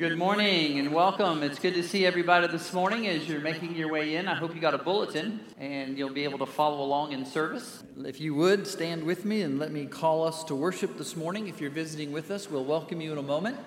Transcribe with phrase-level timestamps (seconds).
[0.00, 1.42] Good morning and welcome.
[1.42, 4.28] It's good to see everybody this morning as you're making your way in.
[4.28, 7.82] I hope you got a bulletin and you'll be able to follow along in service.
[7.98, 11.48] If you would, stand with me and let me call us to worship this morning.
[11.48, 13.58] If you're visiting with us, we'll welcome you in a moment.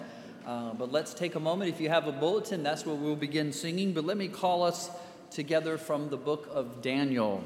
[0.44, 1.70] Uh, but let's take a moment.
[1.70, 3.94] If you have a bulletin, that's where we'll begin singing.
[3.94, 4.90] But let me call us
[5.30, 7.44] together from the book of Daniel.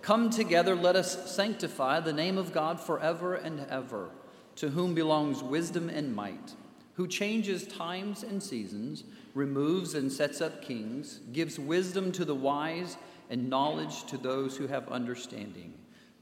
[0.00, 4.08] Come together, let us sanctify the name of God forever and ever,
[4.56, 6.54] to whom belongs wisdom and might
[7.00, 12.98] who changes times and seasons, removes and sets up kings, gives wisdom to the wise
[13.30, 15.72] and knowledge to those who have understanding.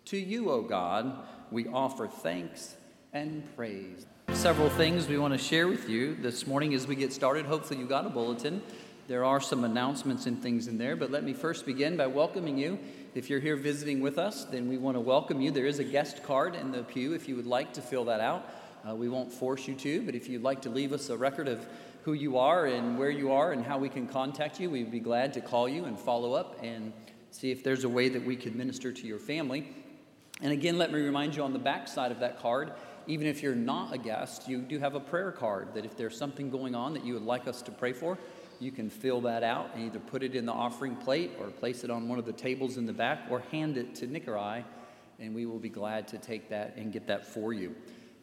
[0.04, 2.76] To you, O God, we offer thanks
[3.12, 4.06] and praise.
[4.34, 7.44] Several things we want to share with you this morning as we get started.
[7.44, 8.62] Hopefully, you got a bulletin.
[9.08, 12.56] There are some announcements and things in there, but let me first begin by welcoming
[12.56, 12.78] you.
[13.16, 15.50] If you're here visiting with us, then we want to welcome you.
[15.50, 18.20] There is a guest card in the pew if you would like to fill that
[18.20, 18.48] out.
[18.86, 21.48] Uh, we won't force you to, but if you'd like to leave us a record
[21.48, 21.66] of
[22.02, 25.00] who you are and where you are and how we can contact you, we'd be
[25.00, 26.92] glad to call you and follow up and
[27.30, 29.68] see if there's a way that we could minister to your family.
[30.40, 32.72] And again, let me remind you on the back side of that card,
[33.06, 36.16] even if you're not a guest, you do have a prayer card that if there's
[36.16, 38.18] something going on that you would like us to pray for,
[38.60, 41.84] you can fill that out and either put it in the offering plate or place
[41.84, 44.36] it on one of the tables in the back or hand it to Nick or
[44.36, 44.64] I,
[45.18, 47.74] and we will be glad to take that and get that for you.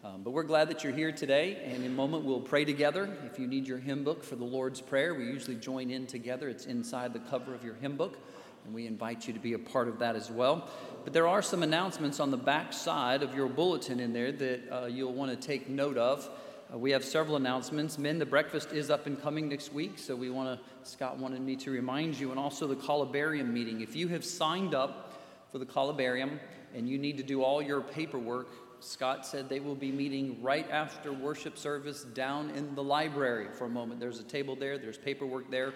[0.05, 3.11] Um, but we're glad that you're here today, and in a moment we'll pray together.
[3.25, 6.47] If you need your hymn book for the Lord's Prayer, we usually join in together.
[6.47, 8.19] It's inside the cover of your hymn book,
[8.65, 10.69] and we invite you to be a part of that as well.
[11.03, 14.61] But there are some announcements on the back side of your bulletin in there that
[14.71, 16.29] uh, you'll want to take note of.
[16.71, 17.97] Uh, we have several announcements.
[17.97, 21.41] Men, the breakfast is up and coming next week, so we want to, Scott wanted
[21.41, 23.81] me to remind you, and also the Columbarium meeting.
[23.81, 25.13] If you have signed up
[25.51, 26.39] for the Columbarium
[26.75, 30.69] and you need to do all your paperwork, Scott said they will be meeting right
[30.69, 33.99] after worship service down in the library for a moment.
[33.99, 35.73] There's a table there, there's paperwork there.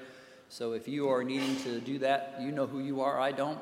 [0.50, 3.60] So if you are needing to do that, you know who you are, I don't.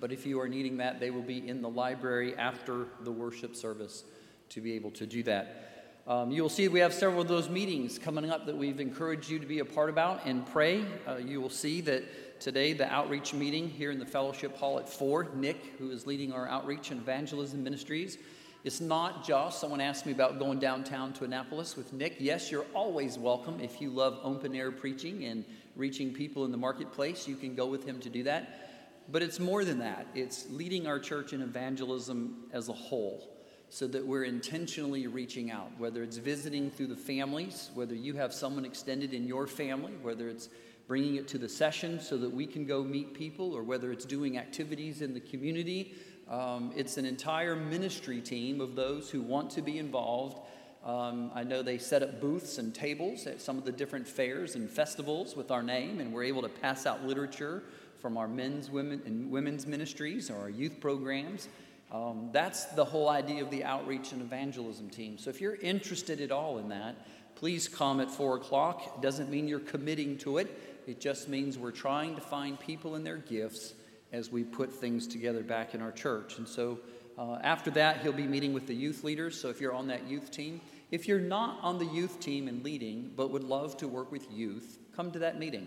[0.00, 3.54] But if you are needing that, they will be in the library after the worship
[3.54, 4.04] service
[4.50, 5.64] to be able to do that.
[6.06, 9.30] Um, you will see we have several of those meetings coming up that we've encouraged
[9.30, 10.84] you to be a part about and pray.
[11.08, 14.86] Uh, you will see that today, the outreach meeting here in the fellowship hall at
[14.86, 18.18] 4, Nick, who is leading our outreach and evangelism ministries,
[18.64, 22.16] it's not just, someone asked me about going downtown to Annapolis with Nick.
[22.18, 23.60] Yes, you're always welcome.
[23.60, 25.44] If you love open air preaching and
[25.76, 29.04] reaching people in the marketplace, you can go with him to do that.
[29.12, 33.36] But it's more than that, it's leading our church in evangelism as a whole
[33.68, 38.32] so that we're intentionally reaching out, whether it's visiting through the families, whether you have
[38.32, 40.48] someone extended in your family, whether it's
[40.86, 44.04] bringing it to the session so that we can go meet people, or whether it's
[44.06, 45.94] doing activities in the community
[46.28, 50.38] um, it's an entire ministry team of those who want to be involved.
[50.84, 54.54] Um, I know they set up booths and tables at some of the different fairs
[54.54, 57.62] and festivals with our name, and we're able to pass out literature
[57.98, 61.48] from our men's, women, and women's ministries or our youth programs.
[61.92, 65.16] Um, that's the whole idea of the outreach and evangelism team.
[65.16, 66.96] So if you're interested at all in that,
[67.34, 68.94] please come at 4 o'clock.
[68.96, 72.94] It doesn't mean you're committing to it, it just means we're trying to find people
[72.94, 73.74] and their gifts
[74.14, 76.38] as we put things together back in our church.
[76.38, 76.78] And so
[77.18, 79.40] uh, after that, he'll be meeting with the youth leaders.
[79.40, 80.60] So if you're on that youth team,
[80.92, 84.30] if you're not on the youth team and leading, but would love to work with
[84.30, 85.66] youth, come to that meeting.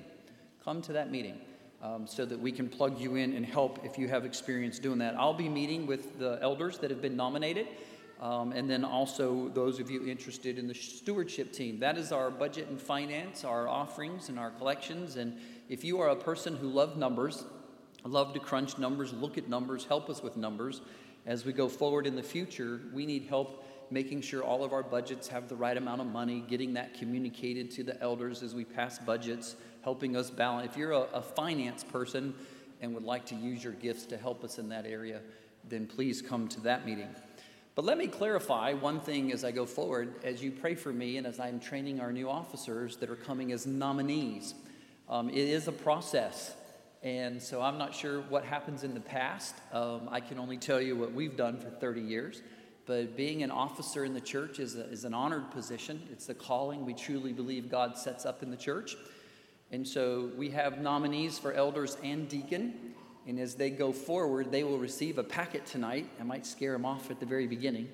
[0.63, 1.37] Come to that meeting
[1.81, 4.99] um, so that we can plug you in and help if you have experience doing
[4.99, 5.15] that.
[5.15, 7.67] I'll be meeting with the elders that have been nominated.
[8.19, 11.79] Um, and then also those of you interested in the stewardship team.
[11.79, 15.17] That is our budget and finance, our offerings and our collections.
[15.17, 15.37] And
[15.69, 17.45] if you are a person who loves numbers,
[18.07, 20.81] love to crunch numbers, look at numbers, help us with numbers.
[21.25, 24.83] As we go forward in the future, we need help making sure all of our
[24.83, 28.65] budgets have the right amount of money, getting that communicated to the elders as we
[28.65, 30.69] pass budgets, helping us balance.
[30.69, 32.33] If you're a, a finance person
[32.81, 35.21] and would like to use your gifts to help us in that area,
[35.67, 37.09] then please come to that meeting.
[37.75, 41.17] But let me clarify one thing as I go forward, as you pray for me
[41.17, 44.55] and as I'm training our new officers that are coming as nominees.
[45.07, 46.55] Um, it is a process.
[47.03, 49.55] And so I'm not sure what happens in the past.
[49.71, 52.41] Um, I can only tell you what we've done for 30 years.
[52.85, 56.01] But being an officer in the church is, a, is an honored position.
[56.11, 58.95] It's a calling we truly believe God sets up in the church.
[59.71, 62.93] And so we have nominees for elders and deacon.
[63.27, 66.09] And as they go forward, they will receive a packet tonight.
[66.19, 67.89] I might scare them off at the very beginning.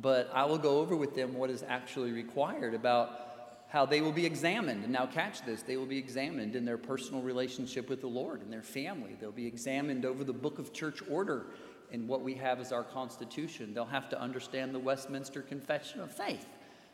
[0.00, 3.27] But I will go over with them what is actually required about
[3.68, 4.82] how they will be examined.
[4.84, 8.42] And now, catch this they will be examined in their personal relationship with the Lord
[8.42, 9.16] and their family.
[9.20, 11.46] They'll be examined over the book of church order
[11.92, 13.72] and what we have as our Constitution.
[13.74, 16.46] They'll have to understand the Westminster Confession of Faith.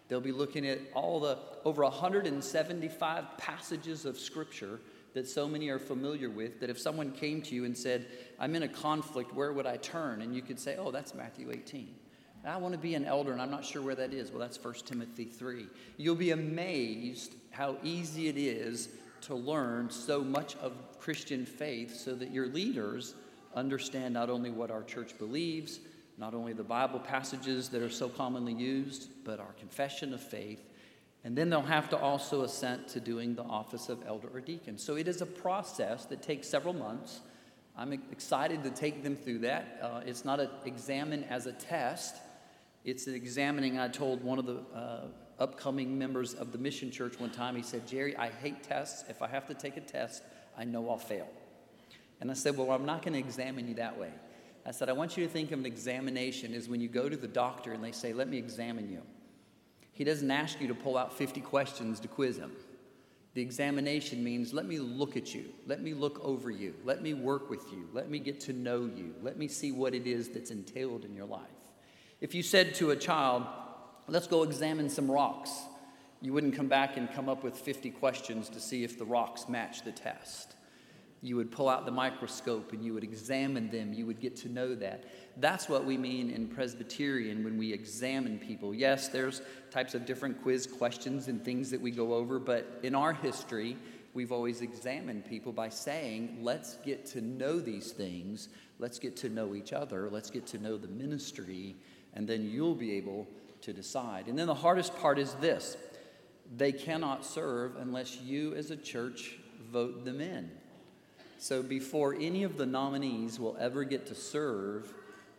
[0.09, 4.81] They'll be looking at all the over 175 passages of Scripture
[5.15, 8.07] that so many are familiar with that if someone came to you and said,
[8.39, 10.23] I'm in a conflict, where would I turn?
[10.23, 11.95] And you could say, Oh, that's Matthew 18.
[12.47, 14.31] I want to be an elder and I'm not sure where that is.
[14.31, 15.67] Well, that's 1 Timothy 3.
[15.97, 18.89] You'll be amazed how easy it is
[19.23, 23.15] to learn so much of Christian faith so that your leaders
[23.55, 25.81] understand not only what our church believes,
[26.19, 30.63] not only the Bible passages that are so commonly used, but our confession of faith.
[31.25, 34.77] And then they'll have to also assent to doing the office of elder or deacon.
[34.77, 37.21] So it is a process that takes several months.
[37.77, 39.79] I'm excited to take them through that.
[39.83, 42.17] Uh, it's not an examine as a test,
[42.85, 43.79] it's an examining.
[43.79, 45.07] I told one of the uh,
[45.39, 49.05] upcoming members of the mission church one time, he said, Jerry, I hate tests.
[49.09, 50.23] If I have to take a test,
[50.57, 51.29] I know I'll fail.
[52.21, 54.11] And I said, Well, I'm not going to examine you that way.
[54.67, 57.17] I said, I want you to think of an examination as when you go to
[57.17, 59.03] the doctor and they say, Let me examine you.
[59.93, 62.53] He doesn't ask you to pull out 50 questions to quiz him.
[63.35, 65.47] The examination means, Let me look at you.
[65.67, 66.75] Let me look over you.
[66.85, 67.89] Let me work with you.
[67.93, 69.15] Let me get to know you.
[69.23, 71.54] Let me see what it is that's entailed in your life.
[72.25, 73.45] If you said to a child,
[74.09, 75.51] let's go examine some rocks,
[76.23, 79.47] you wouldn't come back and come up with 50 questions to see if the rocks
[79.47, 80.55] match the test.
[81.21, 83.93] You would pull out the microscope and you would examine them.
[83.93, 85.05] You would get to know that.
[85.37, 88.75] That's what we mean in Presbyterian when we examine people.
[88.75, 92.95] Yes, there's types of different quiz questions and things that we go over, but in
[92.95, 93.77] our history,
[94.15, 98.49] we've always examined people by saying, let's get to know these things.
[98.79, 100.09] Let's get to know each other.
[100.09, 101.77] Let's get to know the ministry
[102.15, 103.27] and then you'll be able
[103.63, 104.27] to decide.
[104.27, 105.77] And then the hardest part is this
[106.57, 109.39] they cannot serve unless you as a church
[109.73, 110.51] vote them in.
[111.39, 114.93] So before any of the nominees will ever get to serve,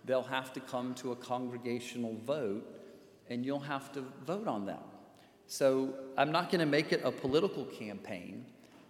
[0.06, 2.63] they'll have to come to a congregational vote
[3.30, 4.83] and you'll have to vote on them.
[5.48, 8.45] So I'm not going to make it a political campaign,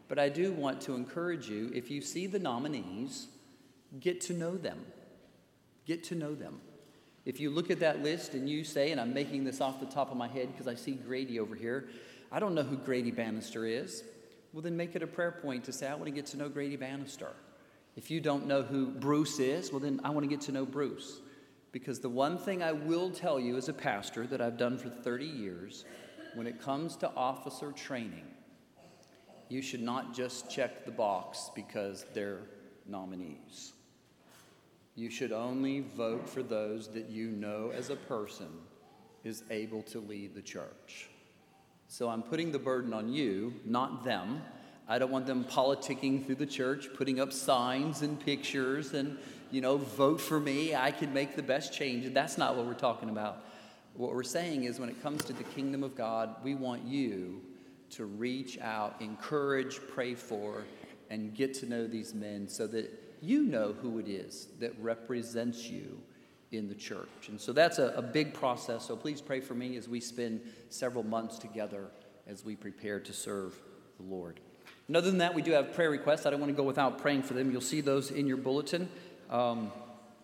[0.07, 3.27] but I do want to encourage you if you see the nominees,
[3.99, 4.85] get to know them.
[5.85, 6.59] Get to know them.
[7.25, 9.87] If you look at that list and you say, and I'm making this off the
[9.87, 11.89] top of my head because I see Grady over here,
[12.31, 14.03] I don't know who Grady Bannister is.
[14.53, 16.49] Well, then make it a prayer point to say, I want to get to know
[16.49, 17.33] Grady Bannister.
[17.95, 20.65] If you don't know who Bruce is, well, then I want to get to know
[20.65, 21.19] Bruce.
[21.71, 24.89] Because the one thing I will tell you as a pastor that I've done for
[24.89, 25.83] 30 years,
[26.35, 28.25] when it comes to officer training,
[29.49, 32.43] you should not just check the box because they're
[32.85, 33.73] nominees.
[34.95, 38.47] You should only vote for those that you know as a person
[39.25, 41.09] is able to lead the church.
[41.87, 44.41] So I'm putting the burden on you, not them.
[44.87, 49.17] I don't want them politicking through the church, putting up signs and pictures and,
[49.51, 50.75] you know, vote for me.
[50.75, 52.11] I can make the best change.
[52.13, 53.43] That's not what we're talking about.
[53.95, 57.41] What we're saying is when it comes to the kingdom of God, we want you
[57.91, 60.63] to reach out, encourage, pray for,
[61.09, 65.69] and get to know these men so that you know who it is that represents
[65.69, 65.99] you
[66.51, 67.27] in the church.
[67.27, 68.85] And so that's a, a, big process.
[68.85, 71.87] So please pray for me as we spend several months together
[72.27, 73.59] as we prepare to serve
[73.97, 74.39] the Lord.
[74.87, 76.25] And other than that, we do have prayer requests.
[76.25, 77.51] I don't want to go without praying for them.
[77.51, 78.89] You'll see those in your bulletin.
[79.29, 79.71] Um,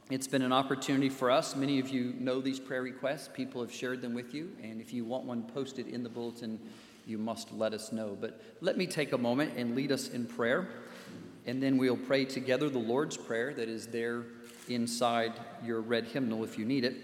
[0.10, 1.56] it's been an opportunity for us.
[1.56, 3.30] Many of you know these prayer requests.
[3.34, 4.52] People have shared them with you.
[4.62, 6.60] And if you want one posted in the bulletin,
[7.08, 8.16] you must let us know.
[8.20, 10.68] But let me take a moment and lead us in prayer
[11.46, 14.24] and then we'll pray together the Lord's Prayer that is there
[14.70, 15.34] inside
[15.64, 16.96] your red hymnal if you need it.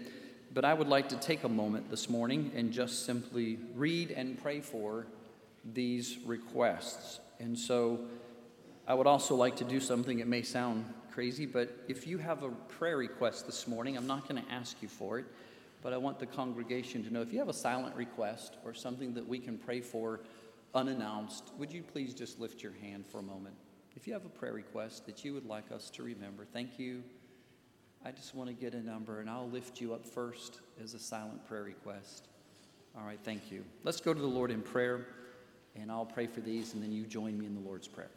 [0.54, 4.40] But I would like to take a moment this morning and just simply read and
[4.40, 5.06] pray for
[5.74, 7.20] these requests.
[7.38, 8.00] And so
[8.86, 12.42] I would also like to do something, it may sound crazy, but if you have
[12.42, 15.26] a prayer request this morning, I'm not going to ask you for it,
[15.82, 19.14] but I want the congregation to know if you have a silent request or something
[19.14, 20.20] that we can pray for
[20.74, 23.56] unannounced, would you please just lift your hand for a moment?
[23.98, 27.02] If you have a prayer request that you would like us to remember, thank you.
[28.04, 31.00] I just want to get a number and I'll lift you up first as a
[31.00, 32.28] silent prayer request.
[32.96, 33.64] All right, thank you.
[33.82, 35.04] Let's go to the Lord in prayer
[35.74, 38.12] and I'll pray for these and then you join me in the Lord's Prayer.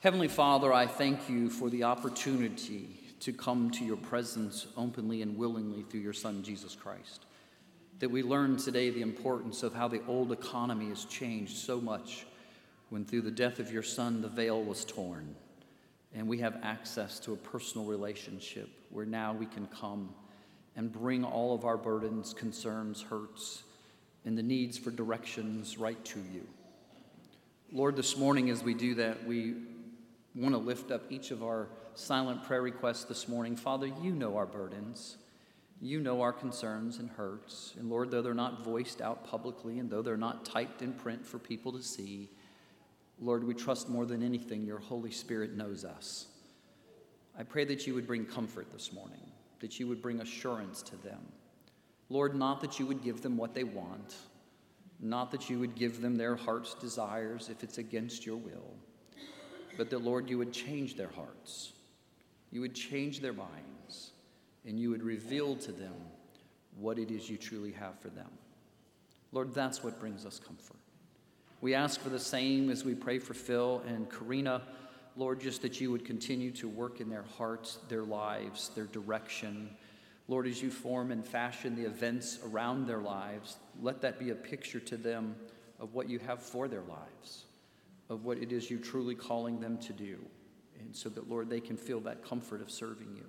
[0.00, 2.88] Heavenly Father, I thank you for the opportunity
[3.20, 7.26] to come to your presence openly and willingly through your Son, Jesus Christ.
[7.98, 12.24] That we learn today the importance of how the old economy has changed so much
[12.90, 15.34] when through the death of your son the veil was torn
[16.14, 20.08] and we have access to a personal relationship where now we can come
[20.76, 23.62] and bring all of our burdens, concerns, hurts,
[24.24, 26.46] and the needs for directions right to you.
[27.72, 29.54] Lord, this morning as we do that, we
[30.34, 33.56] want to lift up each of our silent prayer requests this morning.
[33.56, 35.16] Father, you know our burdens.
[35.80, 37.74] You know our concerns and hurts.
[37.78, 41.26] And Lord, though they're not voiced out publicly and though they're not typed in print
[41.26, 42.30] for people to see,
[43.20, 46.26] Lord, we trust more than anything your Holy Spirit knows us.
[47.38, 49.20] I pray that you would bring comfort this morning,
[49.60, 51.20] that you would bring assurance to them.
[52.08, 54.16] Lord, not that you would give them what they want,
[55.00, 58.74] not that you would give them their heart's desires if it's against your will,
[59.76, 61.72] but that, Lord, you would change their hearts,
[62.50, 64.12] you would change their minds,
[64.64, 65.94] and you would reveal to them
[66.78, 68.30] what it is you truly have for them.
[69.32, 70.76] Lord, that's what brings us comfort.
[71.62, 74.62] We ask for the same as we pray for Phil and Karina.
[75.16, 79.70] Lord, just that you would continue to work in their hearts, their lives, their direction.
[80.28, 84.34] Lord, as you form and fashion the events around their lives, let that be a
[84.34, 85.34] picture to them
[85.80, 87.44] of what you have for their lives,
[88.10, 90.18] of what it is you're truly calling them to do.
[90.80, 93.24] And so that, Lord, they can feel that comfort of serving you.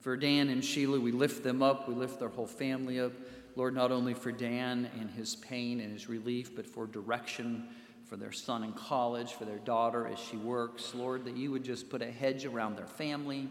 [0.00, 3.12] For Dan and Sheila, we lift them up, we lift their whole family up.
[3.54, 7.68] Lord, not only for Dan and his pain and his relief, but for direction
[8.12, 10.94] for their son in college, for their daughter as she works.
[10.94, 13.48] Lord, that you would just put a hedge around their family,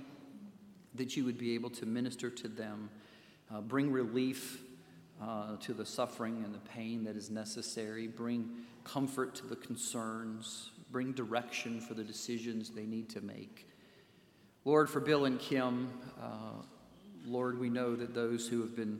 [0.96, 2.90] that you would be able to minister to them,
[3.52, 4.62] uh, bring relief
[5.22, 8.50] uh, to the suffering and the pain that is necessary, bring
[8.84, 13.68] comfort to the concerns, bring direction for the decisions they need to make.
[14.64, 15.90] Lord, for Bill and Kim,
[16.22, 16.62] uh,
[17.26, 19.00] Lord, we know that those who have been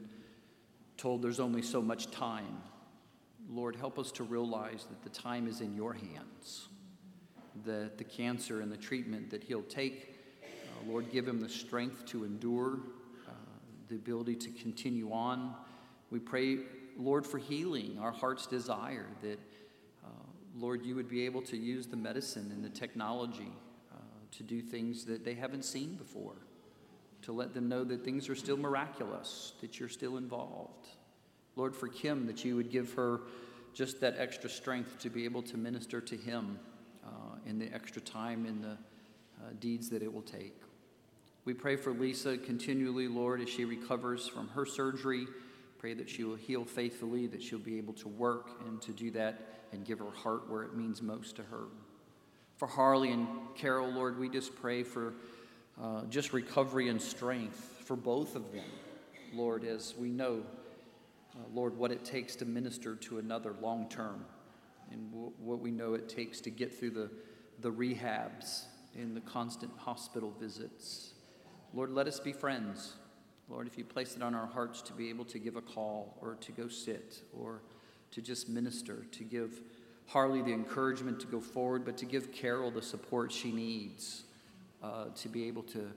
[1.02, 2.62] told there's only so much time.
[3.50, 6.68] Lord, help us to realize that the time is in your hands,
[7.66, 10.48] that the cancer and the treatment that he'll take, uh,
[10.88, 12.78] Lord, give him the strength to endure,
[13.28, 13.32] uh,
[13.90, 15.56] the ability to continue on.
[16.12, 16.60] We pray,
[16.96, 19.40] Lord, for healing, our heart's desire that,
[20.06, 20.08] uh,
[20.56, 23.52] Lord, you would be able to use the medicine and the technology
[23.92, 23.96] uh,
[24.34, 26.36] to do things that they haven't seen before
[27.24, 30.88] to let them know that things are still miraculous, that you're still involved.
[31.56, 33.22] Lord, for Kim, that you would give her
[33.74, 36.60] just that extra strength to be able to minister to him
[37.06, 40.56] uh, in the extra time in the uh, deeds that it will take.
[41.44, 45.26] We pray for Lisa continually, Lord, as she recovers from her surgery.
[45.80, 49.10] Pray that she will heal faithfully, that she'll be able to work and to do
[49.12, 51.64] that and give her heart where it means most to her.
[52.58, 55.16] For Harley and Carol, Lord, we just pray for
[55.82, 58.66] uh, just recovery and strength for both of them,
[59.34, 60.44] Lord, as we know,
[61.34, 64.26] uh, Lord, what it takes to minister to another long term
[64.92, 67.10] and w- what we know it takes to get through the,
[67.62, 71.14] the rehabs and the constant hospital visits.
[71.74, 72.94] Lord, let us be friends.
[73.50, 76.18] Lord, if you place it on our hearts to be able to give a call
[76.22, 77.64] or to go sit or
[78.12, 79.62] to just minister, to give
[80.06, 84.24] Harley the encouragement to go forward, but to give Carol the support she needs
[84.82, 85.92] uh, to be able to,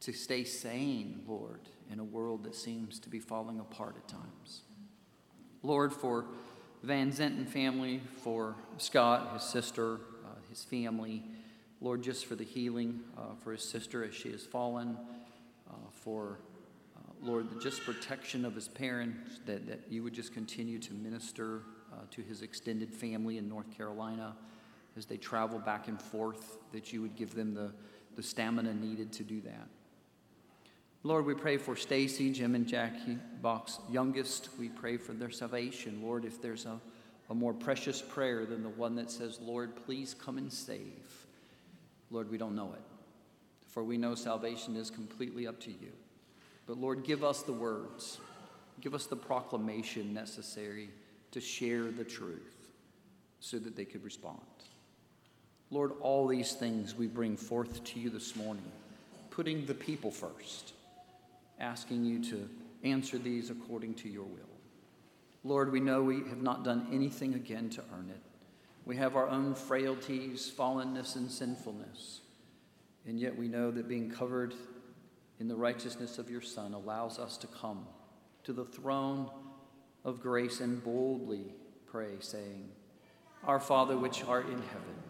[0.00, 1.60] to stay sane, Lord,
[1.90, 4.62] in a world that seems to be falling apart at times.
[5.62, 6.26] Lord, for
[6.82, 11.22] Van Zenten family, for Scott, his sister, uh, his family,
[11.80, 14.96] Lord, just for the healing uh, for his sister as she has fallen,
[15.68, 16.38] uh, for
[16.96, 20.94] uh, Lord, the just protection of his parents, that, that you would just continue to
[20.94, 24.36] minister uh, to his extended family in North Carolina
[24.96, 27.72] as they travel back and forth, that you would give them the
[28.16, 29.68] the stamina needed to do that.
[31.02, 34.50] Lord, we pray for Stacy, Jim, and Jackie Bach's youngest.
[34.58, 36.00] We pray for their salvation.
[36.02, 36.78] Lord, if there's a,
[37.30, 41.26] a more precious prayer than the one that says, Lord, please come and save,
[42.10, 42.82] Lord, we don't know it.
[43.68, 45.92] For we know salvation is completely up to you.
[46.66, 48.18] But Lord, give us the words,
[48.80, 50.90] give us the proclamation necessary
[51.30, 52.68] to share the truth
[53.38, 54.38] so that they could respond.
[55.70, 58.70] Lord, all these things we bring forth to you this morning,
[59.30, 60.72] putting the people first,
[61.60, 62.48] asking you to
[62.82, 64.50] answer these according to your will.
[65.44, 68.20] Lord, we know we have not done anything again to earn it.
[68.84, 72.20] We have our own frailties, fallenness, and sinfulness.
[73.06, 74.54] And yet we know that being covered
[75.38, 77.86] in the righteousness of your Son allows us to come
[78.44, 79.30] to the throne
[80.04, 81.54] of grace and boldly
[81.86, 82.68] pray, saying,
[83.44, 85.09] Our Father which art in heaven,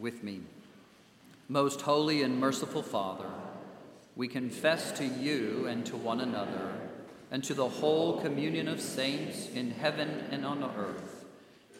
[0.00, 0.40] with me.
[1.48, 3.30] Most holy and merciful Father,
[4.16, 6.72] we confess to you and to one another
[7.30, 11.24] and to the whole communion of saints in heaven and on earth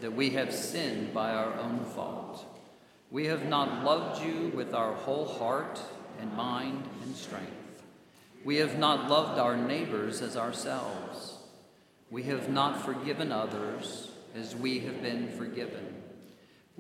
[0.01, 2.45] that we have sinned by our own fault.
[3.11, 5.81] We have not loved you with our whole heart
[6.21, 7.83] and mind and strength.
[8.45, 11.39] We have not loved our neighbors as ourselves.
[12.11, 16.00] We have not forgiven others as we have been forgiven.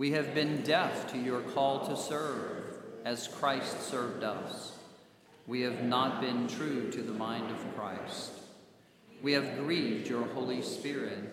[0.00, 2.64] We have been deaf to your call to serve
[3.04, 4.78] as Christ served us.
[5.46, 8.32] We have not been true to the mind of Christ.
[9.20, 11.30] We have grieved your Holy Spirit.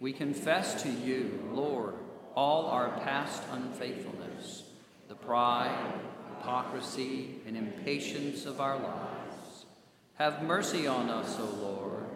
[0.00, 1.94] We confess to you, Lord,
[2.34, 4.64] all our past unfaithfulness,
[5.06, 5.92] the pride,
[6.36, 9.66] hypocrisy, and impatience of our lives.
[10.14, 12.06] Have mercy on us, O Lord,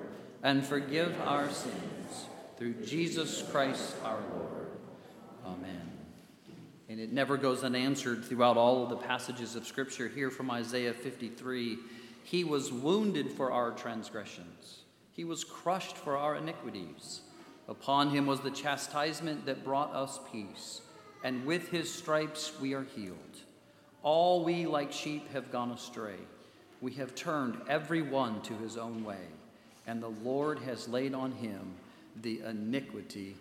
[0.42, 4.57] and forgive our sins through Jesus Christ our Lord.
[5.48, 5.92] Amen.
[6.88, 10.08] And it never goes unanswered throughout all of the passages of Scripture.
[10.08, 11.78] Here from Isaiah 53
[12.24, 14.80] He was wounded for our transgressions,
[15.12, 17.20] He was crushed for our iniquities.
[17.68, 20.80] Upon Him was the chastisement that brought us peace,
[21.22, 23.16] and with His stripes we are healed.
[24.02, 26.16] All we like sheep have gone astray.
[26.80, 29.26] We have turned every one to his own way,
[29.86, 31.74] and the Lord has laid on him
[32.22, 33.36] the iniquity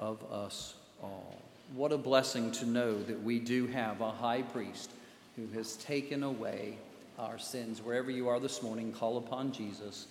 [0.00, 1.42] of us all.
[1.74, 4.90] What a blessing to know that we do have a high priest
[5.36, 6.78] who has taken away
[7.18, 7.82] our sins.
[7.82, 10.06] Wherever you are this morning, call upon Jesus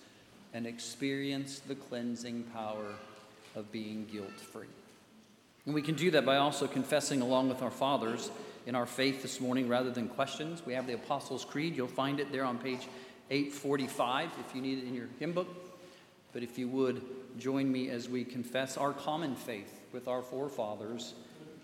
[0.53, 2.93] and experience the cleansing power
[3.55, 4.67] of being guilt free.
[5.65, 8.29] And we can do that by also confessing along with our fathers
[8.67, 10.63] in our faith this morning rather than questions.
[10.63, 11.75] We have the Apostles' Creed.
[11.75, 12.87] You'll find it there on page
[13.31, 15.47] 845 if you need it in your hymn book.
[16.33, 17.01] But if you would,
[17.39, 21.15] join me as we confess our common faith with our forefathers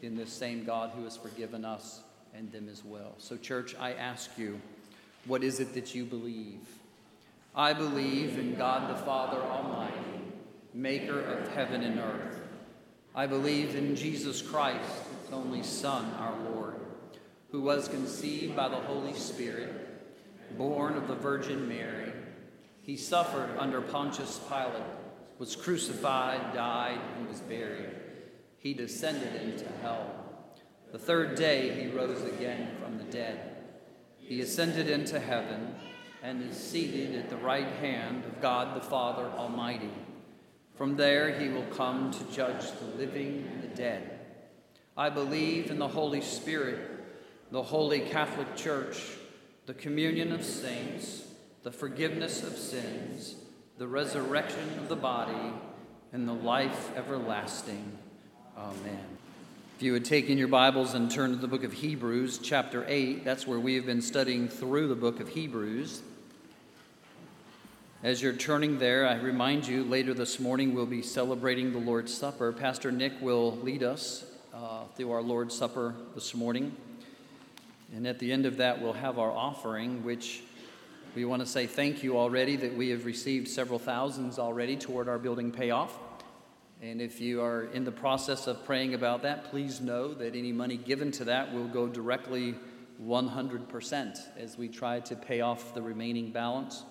[0.04, 2.02] in this same God who has forgiven us
[2.36, 3.14] and them as well.
[3.18, 4.60] So, church, I ask you,
[5.26, 6.60] what is it that you believe?
[7.56, 9.94] I believe in God the Father Almighty,
[10.74, 12.42] maker of heaven and earth.
[13.16, 14.90] I believe in Jesus Christ,
[15.24, 16.80] his only Son, our Lord,
[17.52, 22.12] who was conceived by the Holy Spirit, born of the Virgin Mary.
[22.82, 24.82] He suffered under Pontius Pilate,
[25.38, 28.03] was crucified, died, and was buried
[28.64, 30.10] he descended into hell.
[30.94, 33.58] The third day he rose again from the dead.
[34.18, 35.76] He ascended into heaven
[36.24, 39.92] and is seated at the right hand of God the Father Almighty.
[40.78, 44.22] From there he will come to judge the living and the dead.
[44.96, 46.80] I believe in the Holy Spirit,
[47.52, 48.98] the holy Catholic Church,
[49.66, 51.28] the communion of saints,
[51.64, 53.36] the forgiveness of sins,
[53.78, 55.54] the resurrection of the body,
[56.14, 57.98] and the life everlasting.
[58.56, 59.00] Amen.
[59.78, 62.86] If you would take in your Bibles and turn to the book of Hebrews, chapter
[62.88, 66.04] 8, that's where we have been studying through the book of Hebrews.
[68.04, 72.14] As you're turning there, I remind you later this morning we'll be celebrating the Lord's
[72.14, 72.52] Supper.
[72.52, 76.76] Pastor Nick will lead us uh, through our Lord's Supper this morning.
[77.96, 80.44] And at the end of that, we'll have our offering, which
[81.16, 85.10] we want to say thank you already that we have received several thousands already toward
[85.10, 85.98] our building payoff.
[86.84, 90.52] And if you are in the process of praying about that, please know that any
[90.52, 92.56] money given to that will go directly
[93.02, 96.84] 100% as we try to pay off the remaining balance.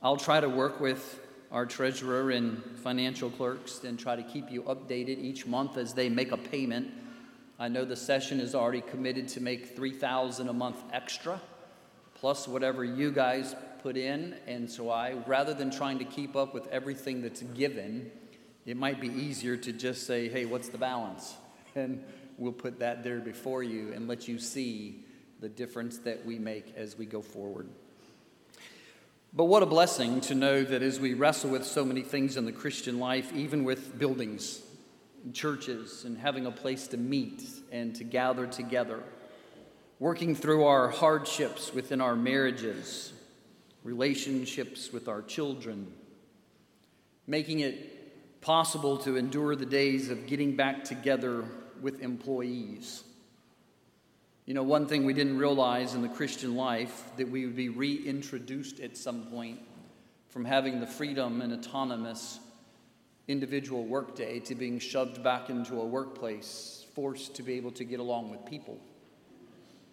[0.00, 1.18] I'll try to work with
[1.50, 6.08] our treasurer and financial clerks and try to keep you updated each month as they
[6.08, 6.92] make a payment.
[7.58, 11.40] I know the session is already committed to make 3000 a month extra
[12.14, 16.54] plus whatever you guys put in and so I rather than trying to keep up
[16.54, 18.10] with everything that's given
[18.66, 21.34] it might be easier to just say, hey, what's the balance?
[21.76, 22.02] And
[22.38, 25.04] we'll put that there before you and let you see
[25.40, 27.68] the difference that we make as we go forward.
[29.34, 32.46] But what a blessing to know that as we wrestle with so many things in
[32.46, 34.62] the Christian life, even with buildings,
[35.34, 39.02] churches, and having a place to meet and to gather together,
[39.98, 43.12] working through our hardships within our marriages,
[43.84, 45.92] relationships with our children,
[47.26, 47.95] making it
[48.40, 51.44] possible to endure the days of getting back together
[51.80, 53.02] with employees.
[54.46, 57.68] You know, one thing we didn't realize in the Christian life that we would be
[57.68, 59.58] reintroduced at some point
[60.28, 62.38] from having the freedom and autonomous
[63.26, 67.98] individual workday to being shoved back into a workplace, forced to be able to get
[67.98, 68.78] along with people,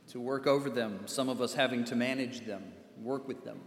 [0.10, 2.63] to work over them, some of us having to manage them,
[3.01, 3.60] work with them.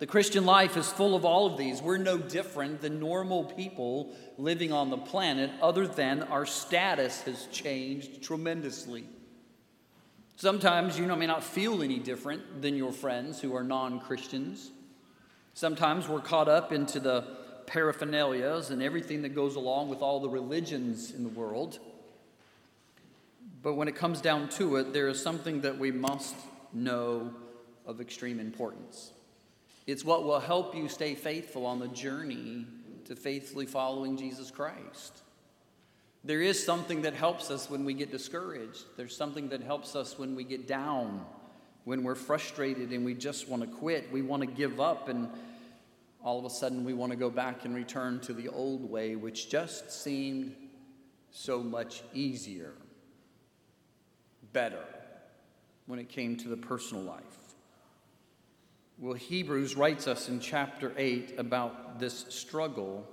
[0.00, 1.82] The Christian life is full of all of these.
[1.82, 7.46] We're no different than normal people living on the planet, other than our status has
[7.48, 9.04] changed tremendously.
[10.36, 14.70] Sometimes you may not feel any different than your friends who are non Christians.
[15.52, 17.36] Sometimes we're caught up into the
[17.66, 21.78] paraphernalias and everything that goes along with all the religions in the world.
[23.62, 26.36] But when it comes down to it, there is something that we must
[26.72, 27.34] know
[27.84, 29.12] of extreme importance.
[29.90, 32.64] It's what will help you stay faithful on the journey
[33.06, 35.22] to faithfully following Jesus Christ.
[36.22, 38.84] There is something that helps us when we get discouraged.
[38.96, 41.24] There's something that helps us when we get down,
[41.82, 44.12] when we're frustrated and we just want to quit.
[44.12, 45.28] We want to give up, and
[46.22, 49.16] all of a sudden we want to go back and return to the old way,
[49.16, 50.54] which just seemed
[51.32, 52.74] so much easier,
[54.52, 54.84] better
[55.86, 57.39] when it came to the personal life.
[59.02, 63.08] Well, Hebrews writes us in chapter 8 about this struggle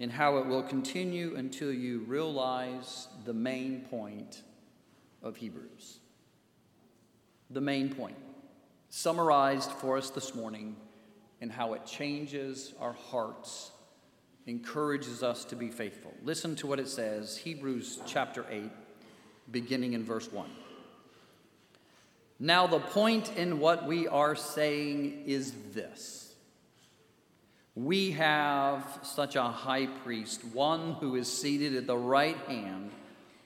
[0.00, 4.40] and how it will continue until you realize the main point
[5.22, 5.98] of Hebrews.
[7.50, 8.16] The main point,
[8.88, 10.74] summarized for us this morning,
[11.42, 13.72] and how it changes our hearts,
[14.46, 16.14] encourages us to be faithful.
[16.22, 18.70] Listen to what it says, Hebrews chapter 8,
[19.50, 20.48] beginning in verse 1.
[22.44, 26.34] Now, the point in what we are saying is this
[27.74, 32.90] we have such a high priest, one who is seated at the right hand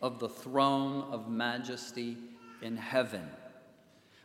[0.02, 2.16] of the throne of majesty
[2.60, 3.24] in heaven.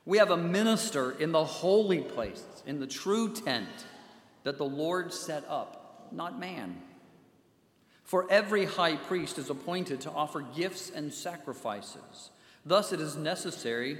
[0.06, 3.86] We have a minister in the holy place, in the true tent
[4.42, 6.82] that the Lord set up, not man.
[8.06, 12.32] For every high priest is appointed to offer gifts and sacrifices.
[12.66, 14.00] Thus, it is necessary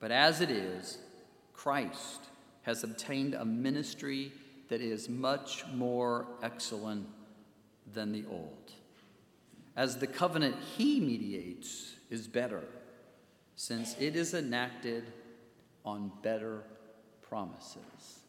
[0.00, 0.98] But as it is,
[1.52, 2.24] Christ
[2.62, 4.32] has obtained a ministry
[4.68, 7.06] that is much more excellent
[7.92, 8.72] than the old.
[9.76, 12.64] As the covenant he mediates is better,
[13.56, 15.04] since it is enacted
[15.84, 16.64] on better
[17.22, 18.19] promises.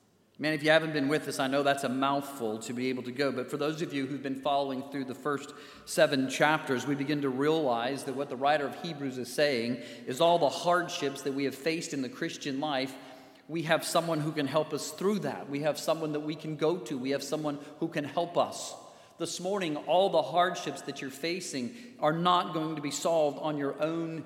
[0.41, 3.03] Man, if you haven't been with us, I know that's a mouthful to be able
[3.03, 3.31] to go.
[3.31, 5.53] But for those of you who've been following through the first
[5.85, 9.77] seven chapters, we begin to realize that what the writer of Hebrews is saying
[10.07, 12.93] is all the hardships that we have faced in the Christian life
[13.51, 15.49] we have someone who can help us through that.
[15.49, 16.97] We have someone that we can go to.
[16.97, 18.73] We have someone who can help us.
[19.17, 23.57] This morning, all the hardships that you're facing are not going to be solved on
[23.57, 24.23] your own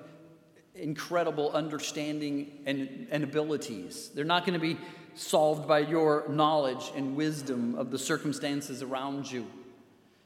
[0.78, 4.10] incredible understanding and, and abilities.
[4.14, 4.78] They're not going to be
[5.14, 9.46] solved by your knowledge and wisdom of the circumstances around you.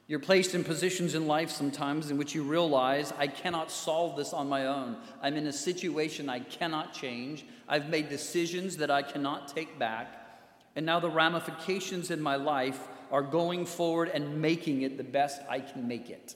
[0.07, 4.33] You're placed in positions in life sometimes in which you realize, I cannot solve this
[4.33, 4.97] on my own.
[5.21, 7.45] I'm in a situation I cannot change.
[7.69, 10.17] I've made decisions that I cannot take back.
[10.75, 15.41] And now the ramifications in my life are going forward and making it the best
[15.49, 16.35] I can make it.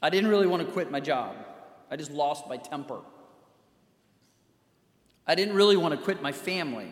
[0.00, 1.34] I didn't really want to quit my job,
[1.90, 3.00] I just lost my temper.
[5.26, 6.88] I didn't really want to quit my family.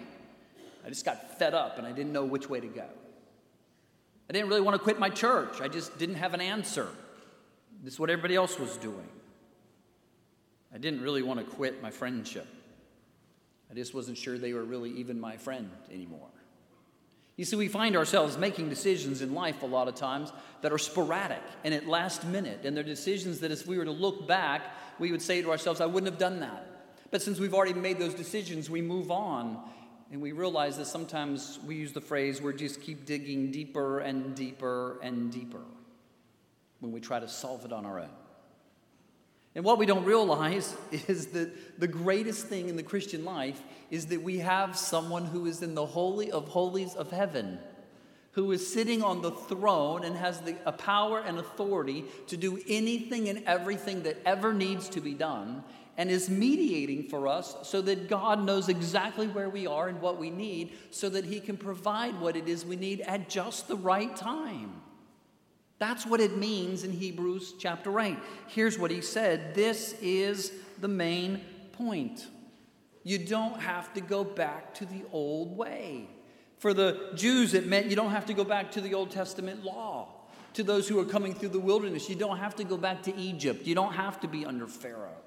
[0.85, 2.87] I just got fed up and I didn't know which way to go.
[4.28, 5.61] I didn't really want to quit my church.
[5.61, 6.88] I just didn't have an answer.
[7.82, 9.09] This is what everybody else was doing.
[10.74, 12.46] I didn't really want to quit my friendship.
[13.70, 16.28] I just wasn't sure they were really even my friend anymore.
[17.37, 20.79] You see, we find ourselves making decisions in life a lot of times that are
[20.79, 22.61] sporadic and at last minute.
[22.64, 24.62] And they're decisions that, if we were to look back,
[24.99, 26.66] we would say to ourselves, I wouldn't have done that.
[27.11, 29.62] But since we've already made those decisions, we move on
[30.11, 34.35] and we realize that sometimes we use the phrase, we're just keep digging deeper and
[34.35, 35.62] deeper and deeper
[36.81, 38.11] when we try to solve it on our own.
[39.57, 40.77] And what we don't realize
[41.09, 45.47] is that the greatest thing in the Christian life is that we have someone who
[45.47, 47.59] is in the Holy of Holies of heaven,
[48.33, 53.31] who is sitting on the throne and has the power and authority to do anything
[53.31, 55.64] and everything that ever needs to be done
[55.97, 60.19] and is mediating for us so that God knows exactly where we are and what
[60.19, 63.77] we need so that He can provide what it is we need at just the
[63.77, 64.83] right time.
[65.78, 68.16] That's what it means in Hebrews chapter 8.
[68.48, 72.26] Here's what he said this is the main point.
[73.02, 76.08] You don't have to go back to the old way.
[76.58, 79.62] For the Jews, it meant you don't have to go back to the Old Testament
[79.64, 80.08] law
[80.54, 83.14] To those who are coming through the wilderness, you don't have to go back to
[83.14, 83.66] Egypt.
[83.66, 85.20] You don't have to be under Pharaoh.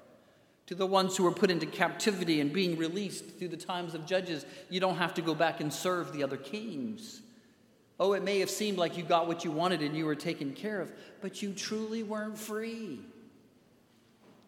[0.66, 4.06] To the ones who were put into captivity and being released through the times of
[4.06, 7.22] judges, you don't have to go back and serve the other kings.
[8.00, 10.54] Oh, it may have seemed like you got what you wanted and you were taken
[10.54, 12.98] care of, but you truly weren't free.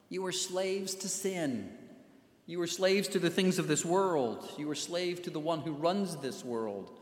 [0.09, 1.71] You were slaves to sin.
[2.47, 4.51] You were slaves to the things of this world.
[4.57, 6.99] You were slave to the one who runs this world,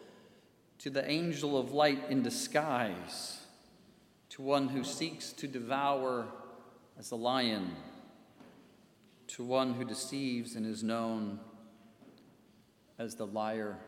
[0.79, 3.39] to the angel of light in disguise,
[4.31, 6.27] to one who seeks to devour
[6.99, 7.77] as a lion,
[9.29, 11.39] to one who deceives and is known
[12.99, 13.79] as the liar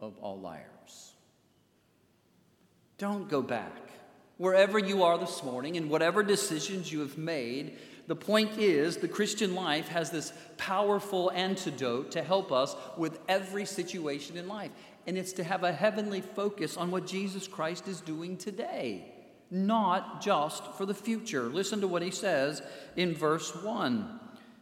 [0.00, 0.77] of all liars.
[2.98, 3.72] Don't go back.
[4.38, 9.06] Wherever you are this morning and whatever decisions you have made, the point is the
[9.06, 14.70] Christian life has this powerful antidote to help us with every situation in life.
[15.06, 19.14] And it's to have a heavenly focus on what Jesus Christ is doing today,
[19.50, 21.44] not just for the future.
[21.44, 22.62] Listen to what he says
[22.96, 24.20] in verse 1.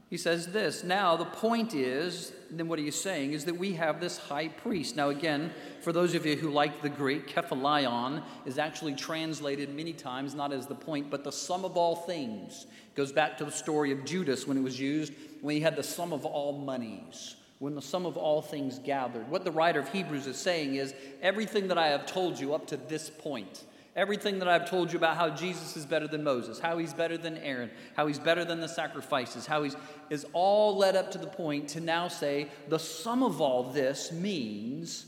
[0.09, 3.73] He says this Now, the point is, then what he is saying is that we
[3.73, 4.97] have this high priest.
[4.97, 9.93] Now, again, for those of you who like the Greek, kephalion is actually translated many
[9.93, 12.67] times not as the point, but the sum of all things.
[12.93, 15.75] It goes back to the story of Judas when it was used, when he had
[15.75, 19.29] the sum of all monies, when the sum of all things gathered.
[19.29, 22.69] What the writer of Hebrews is saying is everything that I have told you up
[22.69, 23.65] to this point
[23.97, 27.17] Everything that I've told you about how Jesus is better than Moses, how he's better
[27.17, 29.75] than Aaron, how he's better than the sacrifices, how he's
[30.11, 34.13] is all led up to the point to now say the sum of all this
[34.13, 35.07] means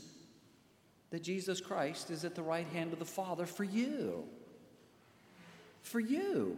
[1.11, 4.25] that Jesus Christ is at the right hand of the Father for you.
[5.81, 6.57] For you.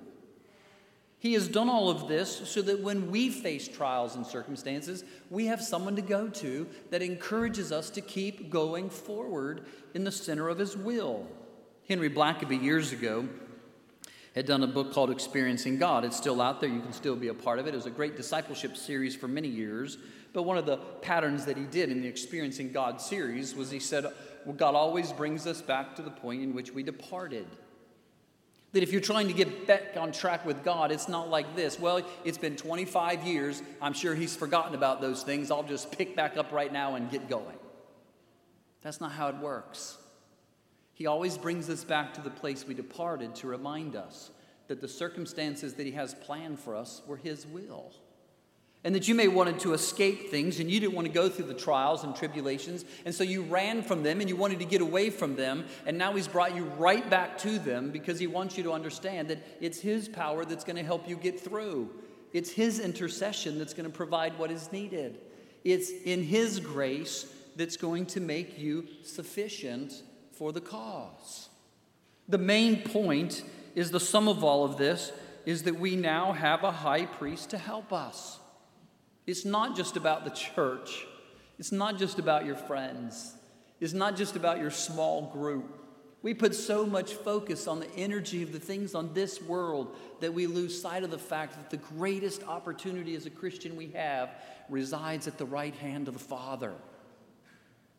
[1.20, 5.46] He has done all of this so that when we face trials and circumstances, we
[5.48, 10.50] have someone to go to that encourages us to keep going forward in the center
[10.50, 11.28] of His will.
[11.92, 13.28] Henry Blackaby, years ago,
[14.34, 16.06] had done a book called Experiencing God.
[16.06, 16.70] It's still out there.
[16.70, 17.74] You can still be a part of it.
[17.74, 19.98] It was a great discipleship series for many years.
[20.32, 23.80] But one of the patterns that he did in the Experiencing God series was he
[23.82, 24.06] said,
[24.46, 27.46] well, God always brings us back to the point in which we departed.
[28.72, 31.78] That if you're trying to get back on track with God, it's not like this.
[31.78, 33.62] Well, it's been 25 years.
[33.82, 35.52] I'm sure He's forgotten about those things.
[35.52, 37.58] I'll just pick back up right now and get going.
[38.82, 39.98] That's not how it works.
[41.02, 44.30] He always brings us back to the place we departed to remind us
[44.68, 47.92] that the circumstances that He has planned for us were His will.
[48.84, 51.48] And that you may wanted to escape things and you didn't want to go through
[51.48, 52.86] the trials and tribulations.
[53.04, 55.66] And so you ran from them and you wanted to get away from them.
[55.88, 59.28] And now He's brought you right back to them because He wants you to understand
[59.30, 61.90] that it's His power that's going to help you get through.
[62.32, 65.18] It's His intercession that's going to provide what is needed.
[65.64, 70.04] It's in His grace that's going to make you sufficient
[70.42, 71.50] for the cause.
[72.28, 73.44] The main point
[73.76, 75.12] is the sum of all of this
[75.46, 78.40] is that we now have a high priest to help us.
[79.28, 81.06] It's not just about the church,
[81.60, 83.36] it's not just about your friends,
[83.80, 85.78] it's not just about your small group.
[86.24, 90.34] We put so much focus on the energy of the things on this world that
[90.34, 94.32] we lose sight of the fact that the greatest opportunity as a Christian we have
[94.70, 96.74] resides at the right hand of the Father.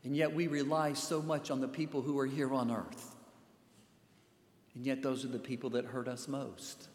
[0.05, 3.15] And yet we rely so much on the people who are here on earth.
[4.75, 6.89] And yet those are the people that hurt us most.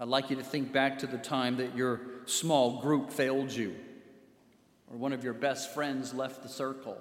[0.00, 3.74] I'd like you to think back to the time that your small group failed you,
[4.88, 6.98] or one of your best friends left the circle,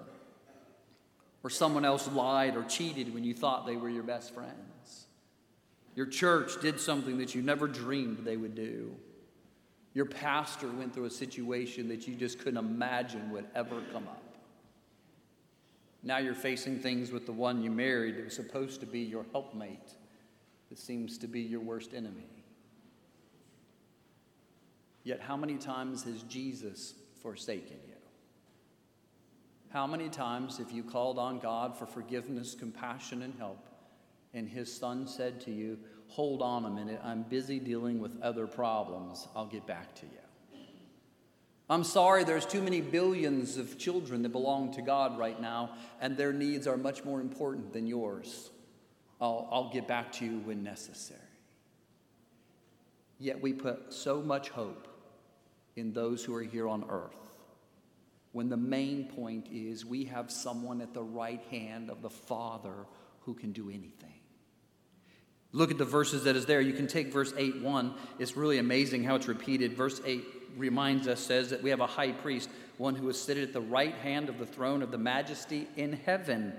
[1.43, 5.05] or someone else lied or cheated when you thought they were your best friends.
[5.95, 8.95] Your church did something that you never dreamed they would do.
[9.93, 14.26] Your pastor went through a situation that you just couldn't imagine would ever come up.
[16.07, 19.25] Now you're facing things with the one you married that was supposed to be your
[19.33, 19.95] helpmate
[20.69, 22.29] that seems to be your worst enemy.
[25.03, 27.95] Yet, how many times has Jesus forsaken you?
[29.67, 33.67] How many times have you called on God for forgiveness, compassion, and help,
[34.33, 38.47] and His Son said to you, Hold on a minute, I'm busy dealing with other
[38.47, 40.26] problems, I'll get back to you?
[41.69, 46.15] I'm sorry, there's too many billions of children that belong to God right now, and
[46.15, 48.49] their needs are much more important than yours.
[49.19, 51.19] I'll, I'll get back to you when necessary.
[53.19, 54.87] Yet we put so much hope
[55.75, 57.15] in those who are here on earth
[58.31, 62.85] when the main point is we have someone at the right hand of the Father
[63.21, 64.13] who can do anything.
[65.53, 66.61] Look at the verses that is there.
[66.61, 67.95] You can take verse 8 1.
[68.19, 69.73] It's really amazing how it's repeated.
[69.73, 70.23] Verse 8
[70.55, 73.61] reminds us, says that we have a high priest, one who is seated at the
[73.61, 76.53] right hand of the throne of the majesty in heaven.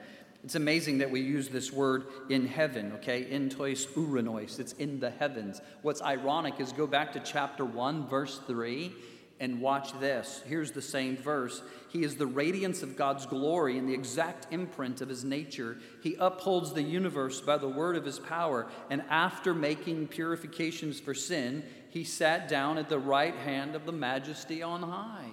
[0.45, 3.25] It's amazing that we use this word in heaven, okay?
[3.25, 4.59] Entois uranois.
[4.59, 5.61] It's in the heavens.
[5.83, 8.93] What's ironic is go back to chapter 1, verse 3,
[9.41, 10.43] and watch this.
[10.47, 11.63] Here's the same verse.
[11.91, 15.79] He is the radiance of God's glory and the exact imprint of his nature.
[16.03, 18.67] He upholds the universe by the word of his power.
[18.91, 23.93] And after making purifications for sin, he sat down at the right hand of the
[23.93, 25.31] majesty on high.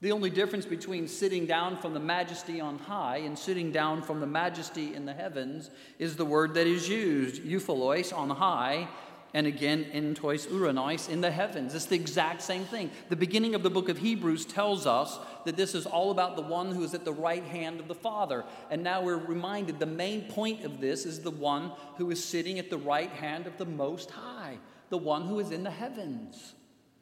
[0.00, 4.18] The only difference between sitting down from the majesty on high and sitting down from
[4.18, 8.88] the majesty in the heavens is the word that is used, eupholois, on high,
[9.34, 11.74] and again, in tois uranois, in the heavens.
[11.74, 12.90] It's the exact same thing.
[13.08, 16.42] The beginning of the book of Hebrews tells us that this is all about the
[16.42, 18.44] one who is at the right hand of the Father.
[18.70, 22.58] And now we're reminded the main point of this is the one who is sitting
[22.58, 24.58] at the right hand of the Most High,
[24.90, 26.54] the one who is in the heavens.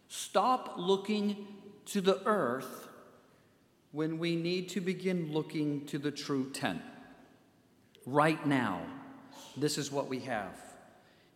[0.07, 1.49] Stop looking
[1.87, 2.88] to the earth
[3.90, 6.81] when we need to begin looking to the true tent.
[8.07, 8.83] Right now,
[9.57, 10.69] this is what we have.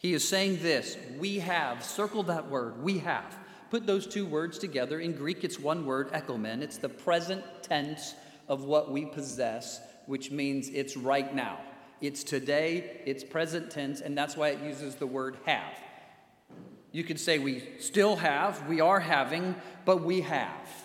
[0.05, 3.39] He is saying this we have, circle that word, we have.
[3.71, 5.01] Put those two words together.
[5.01, 6.63] In Greek, it's one word, echomen.
[6.63, 8.15] It's the present tense
[8.47, 11.59] of what we possess, which means it's right now.
[12.03, 15.73] It's today, it's present tense, and that's why it uses the word have.
[16.93, 19.55] You could say we still have, we are having,
[19.87, 20.84] but we have.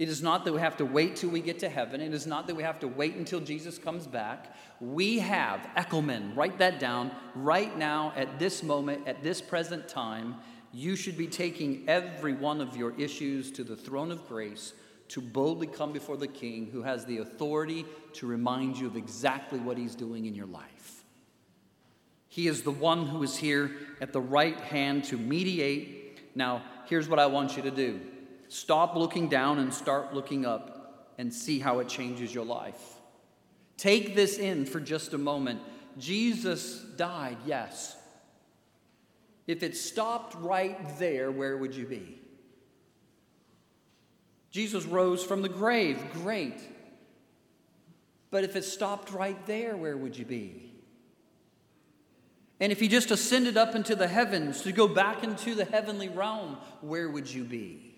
[0.00, 2.00] It is not that we have to wait till we get to heaven.
[2.00, 4.56] It is not that we have to wait until Jesus comes back.
[4.80, 10.36] We have, Eckelman, write that down right now, at this moment, at this present time.
[10.72, 14.72] You should be taking every one of your issues to the throne of grace
[15.08, 17.84] to boldly come before the King who has the authority
[18.14, 21.04] to remind you of exactly what he's doing in your life.
[22.30, 26.34] He is the one who is here at the right hand to mediate.
[26.34, 28.00] Now, here's what I want you to do
[28.50, 32.96] Stop looking down and start looking up and see how it changes your life.
[33.76, 35.60] Take this in for just a moment.
[35.96, 37.96] Jesus died, yes.
[39.46, 42.20] If it stopped right there, where would you be?
[44.50, 46.60] Jesus rose from the grave, great.
[48.32, 50.72] But if it stopped right there, where would you be?
[52.58, 56.08] And if he just ascended up into the heavens to go back into the heavenly
[56.08, 57.89] realm, where would you be?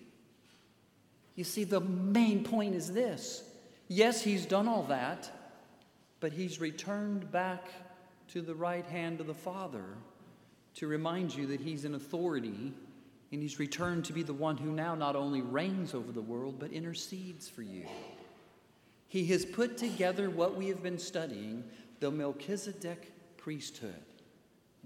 [1.35, 3.43] You see, the main point is this
[3.87, 5.31] yes, he's done all that,
[6.19, 7.67] but he's returned back
[8.29, 9.83] to the right hand of the Father
[10.75, 12.73] to remind you that he's in authority
[13.31, 16.55] and he's returned to be the one who now not only reigns over the world
[16.59, 17.85] but intercedes for you.
[19.07, 21.63] He has put together what we have been studying
[21.99, 23.93] the Melchizedek priesthood,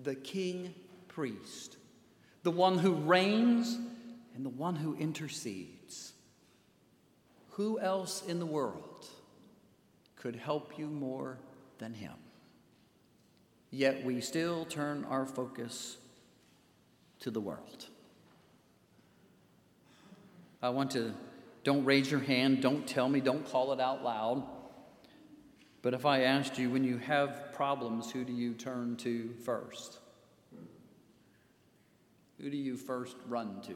[0.04, 0.74] the king
[1.08, 1.78] priest,
[2.44, 3.78] the one who reigns
[4.36, 5.77] and the one who intercedes.
[7.58, 9.08] Who else in the world
[10.16, 11.40] could help you more
[11.80, 12.14] than him?
[13.72, 15.98] Yet we still turn our focus
[17.22, 17.88] to the world.
[20.62, 21.16] I want to,
[21.64, 24.44] don't raise your hand, don't tell me, don't call it out loud.
[25.82, 29.98] But if I asked you, when you have problems, who do you turn to first?
[32.40, 33.76] Who do you first run to?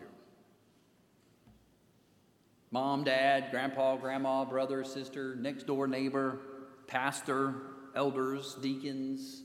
[2.72, 6.40] Mom, dad, grandpa, grandma, brother, sister, next door neighbor,
[6.88, 7.56] pastor,
[7.96, 9.44] elders, deacons?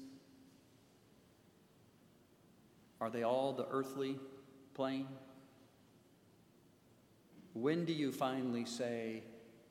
[3.00, 4.16] Are they all the earthly
[4.74, 5.08] plane?
[7.52, 9.22] When do you finally say,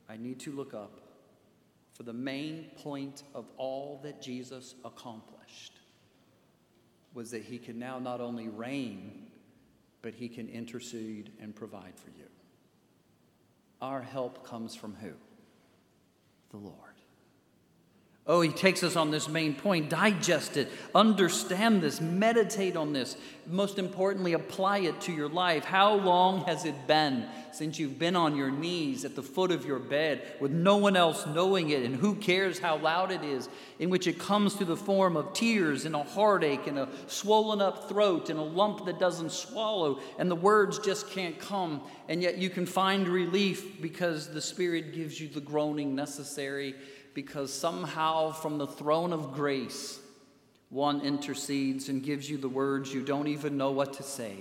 [0.09, 1.01] I need to look up
[1.93, 5.79] for the main point of all that Jesus accomplished?
[7.13, 9.27] Was that he can now not only reign,
[10.01, 12.25] but he can intercede and provide for you.
[13.85, 15.11] Our help comes from who?
[16.49, 16.94] The Lord.
[18.27, 19.88] Oh, he takes us on this main point.
[19.88, 23.17] Digest it, understand this, meditate on this.
[23.45, 25.63] Most importantly, apply it to your life.
[25.63, 29.63] How long has it been since you've been on your knees at the foot of
[29.63, 33.47] your bed with no one else knowing it, and who cares how loud it is,
[33.77, 37.61] in which it comes through the form of tears and a heartache and a swollen
[37.61, 42.23] up throat and a lump that doesn't swallow, and the words just can't come, and
[42.23, 46.73] yet you can find relief because the Spirit gives you the groaning necessary
[47.16, 49.99] because somehow from the throne of grace,
[50.70, 54.36] one intercedes and gives you the words you don't even know what to say,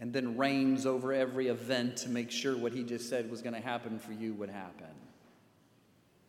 [0.00, 3.54] and then reigns over every event to make sure what he just said was going
[3.54, 4.86] to happen for you would happen,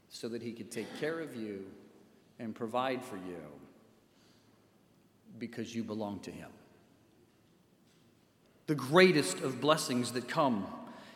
[0.09, 1.65] so that he could take care of you
[2.37, 3.41] and provide for you
[5.39, 6.49] because you belong to him.
[8.67, 10.67] The greatest of blessings that come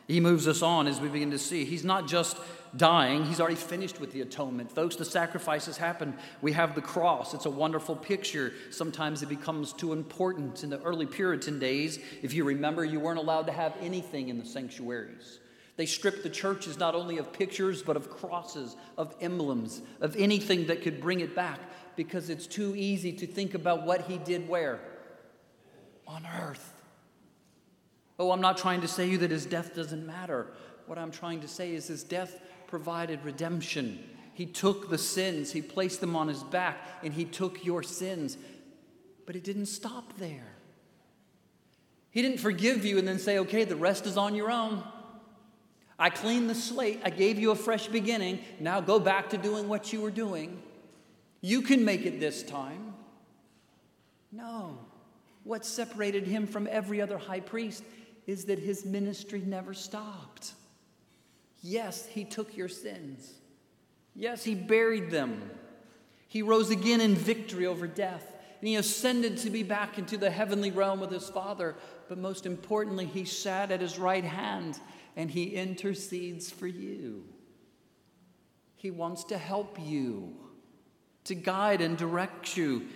[0.07, 1.65] He moves us on as we begin to see.
[1.65, 2.35] He's not just
[2.75, 4.71] dying, he's already finished with the atonement.
[4.71, 6.15] Folks, the sacrifices happen.
[6.41, 7.33] We have the cross.
[7.33, 8.53] It's a wonderful picture.
[8.69, 10.63] Sometimes it becomes too important.
[10.63, 14.37] In the early Puritan days, if you remember, you weren't allowed to have anything in
[14.37, 15.39] the sanctuaries.
[15.77, 20.67] They stripped the churches not only of pictures, but of crosses, of emblems, of anything
[20.67, 21.59] that could bring it back,
[21.95, 24.81] because it's too easy to think about what he did where?
[26.05, 26.73] On earth.
[28.19, 30.47] Oh, I'm not trying to say you that his death doesn't matter.
[30.85, 33.99] What I'm trying to say is his death provided redemption.
[34.33, 38.37] He took the sins, he placed them on his back, and he took your sins.
[39.25, 40.55] But it didn't stop there.
[42.11, 44.83] He didn't forgive you and then say, okay, the rest is on your own.
[45.97, 47.01] I cleaned the slate.
[47.03, 48.39] I gave you a fresh beginning.
[48.59, 50.61] Now go back to doing what you were doing.
[51.41, 52.93] You can make it this time.
[54.31, 54.77] No.
[55.43, 57.83] What separated him from every other high priest
[58.27, 60.53] is that his ministry never stopped.
[61.61, 63.33] Yes, he took your sins.
[64.15, 65.49] Yes, he buried them.
[66.27, 68.25] He rose again in victory over death.
[68.59, 71.75] And he ascended to be back into the heavenly realm with his Father.
[72.07, 74.79] But most importantly, he sat at his right hand
[75.15, 77.23] and he intercedes for you.
[78.75, 80.35] He wants to help you,
[81.25, 82.87] to guide and direct you.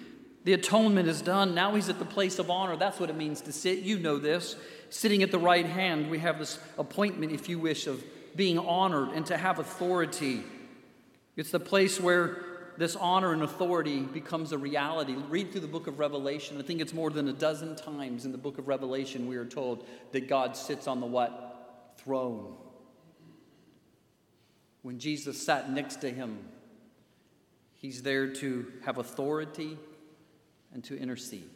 [0.45, 1.55] The atonement is done.
[1.55, 2.75] Now he's at the place of honor.
[2.75, 3.79] That's what it means to sit.
[3.79, 4.55] You know this
[4.93, 8.03] sitting at the right hand, we have this appointment, if you wish, of
[8.35, 10.43] being honored and to have authority.
[11.35, 12.43] It's the place where
[12.77, 15.15] this honor and authority becomes a reality.
[15.29, 16.57] Read through the book of Revelation.
[16.57, 19.45] I think it's more than a dozen times in the book of Revelation we are
[19.45, 21.93] told that God sits on the what?
[21.97, 22.55] Throne.
[24.81, 26.39] When Jesus sat next to him,
[27.75, 29.77] he's there to have authority
[30.73, 31.49] and to intercede.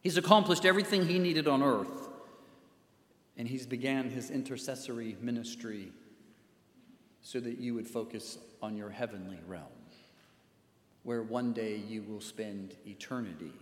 [0.00, 2.07] He's accomplished everything he needed on earth,
[3.38, 5.92] and he's began his intercessory ministry
[7.22, 9.64] so that you would focus on your heavenly realm,
[11.04, 13.52] where one day you will spend eternity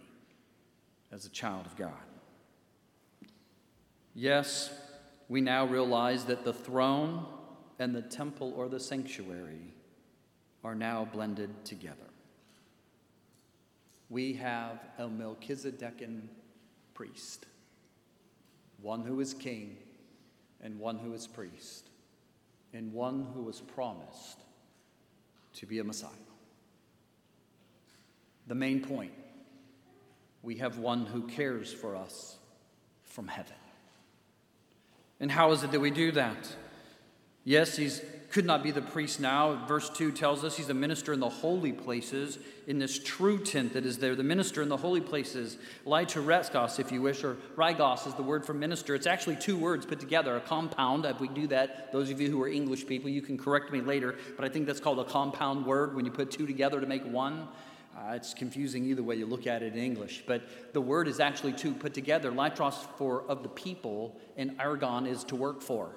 [1.13, 1.93] as a child of God.
[4.15, 4.71] Yes,
[5.29, 7.27] we now realize that the throne
[7.79, 9.75] and the temple or the sanctuary
[10.65, 12.07] are now blended together
[14.09, 16.23] we have a Melchizedekan
[16.95, 17.47] priest,
[18.87, 19.77] one who is king
[20.61, 21.91] and one who is priest,
[22.73, 24.39] and one who was promised
[25.55, 26.11] to be a Messiah.
[28.47, 29.13] The main point
[30.43, 32.37] we have one who cares for us
[33.03, 33.57] from heaven.
[35.19, 36.57] And how is it that we do that?
[37.47, 39.65] Yes, he's could not be the priest now.
[39.67, 43.73] Verse 2 tells us he's a minister in the holy places, in this true tent
[43.73, 44.15] that is there.
[44.15, 48.45] The minister in the holy places, leitourgos, if you wish, or Rygos is the word
[48.45, 48.95] for minister.
[48.95, 51.07] It's actually two words put together, a compound.
[51.07, 53.81] If we do that, those of you who are English people, you can correct me
[53.81, 56.87] later, but I think that's called a compound word when you put two together to
[56.87, 57.49] make one.
[57.97, 61.21] Uh, it's confusing either way you look at it in English, but the word is
[61.21, 62.31] actually two put together.
[62.31, 65.95] Litros for of the people, and ergon is to work for.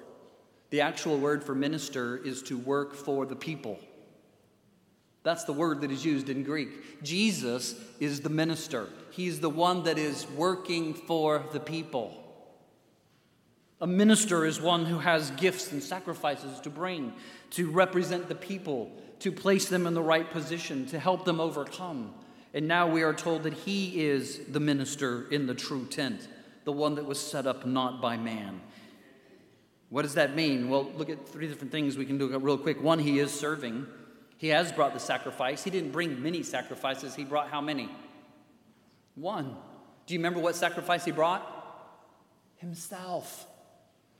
[0.70, 3.78] The actual word for minister is to work for the people.
[5.22, 7.02] That's the word that is used in Greek.
[7.02, 12.16] Jesus is the minister, he's the one that is working for the people.
[13.82, 17.14] A minister is one who has gifts and sacrifices to bring,
[17.52, 22.12] to represent the people, to place them in the right position, to help them overcome.
[22.52, 26.28] And now we are told that he is the minister in the true tent,
[26.64, 28.60] the one that was set up not by man.
[29.90, 30.70] What does that mean?
[30.70, 32.82] Well, look at three different things we can do real quick.
[32.82, 33.86] One, he is serving.
[34.38, 35.62] He has brought the sacrifice.
[35.62, 37.14] He didn't bring many sacrifices.
[37.14, 37.90] He brought how many?
[39.16, 39.56] One.
[40.06, 41.44] Do you remember what sacrifice he brought?
[42.56, 43.46] Himself.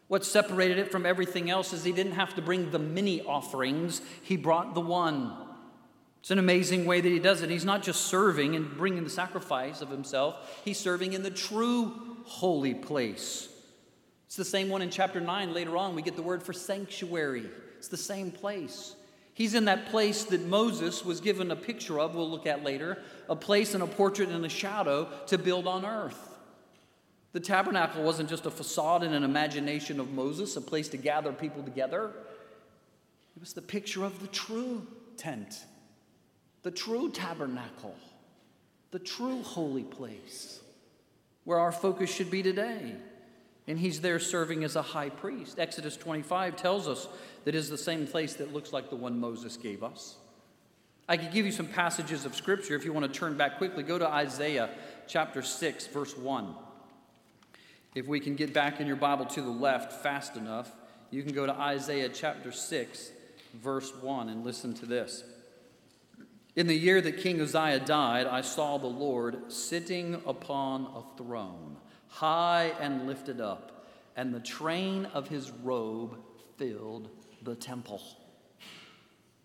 [0.08, 4.02] What separated it from everything else is he didn't have to bring the many offerings,
[4.22, 5.32] he brought the one.
[6.18, 7.48] It's an amazing way that he does it.
[7.48, 12.16] He's not just serving and bringing the sacrifice of himself, he's serving in the true
[12.24, 13.49] holy place.
[14.30, 15.52] It's the same one in chapter 9.
[15.52, 17.50] Later on, we get the word for sanctuary.
[17.78, 18.94] It's the same place.
[19.34, 23.02] He's in that place that Moses was given a picture of, we'll look at later,
[23.28, 26.38] a place and a portrait and a shadow to build on earth.
[27.32, 31.32] The tabernacle wasn't just a facade and an imagination of Moses, a place to gather
[31.32, 32.12] people together.
[33.34, 35.64] It was the picture of the true tent,
[36.62, 37.96] the true tabernacle,
[38.92, 40.60] the true holy place
[41.42, 42.94] where our focus should be today
[43.70, 45.60] and he's there serving as a high priest.
[45.60, 47.06] Exodus 25 tells us
[47.44, 50.16] that is the same place that looks like the one Moses gave us.
[51.08, 53.84] I could give you some passages of scripture if you want to turn back quickly.
[53.84, 54.70] Go to Isaiah
[55.06, 56.52] chapter 6, verse 1.
[57.94, 60.72] If we can get back in your Bible to the left fast enough,
[61.12, 63.12] you can go to Isaiah chapter 6,
[63.54, 65.22] verse 1, and listen to this.
[66.56, 71.76] In the year that King Uzziah died, I saw the Lord sitting upon a throne,
[72.10, 73.86] high and lifted up,
[74.16, 76.18] and the train of his robe
[76.58, 77.08] filled
[77.42, 78.02] the temple.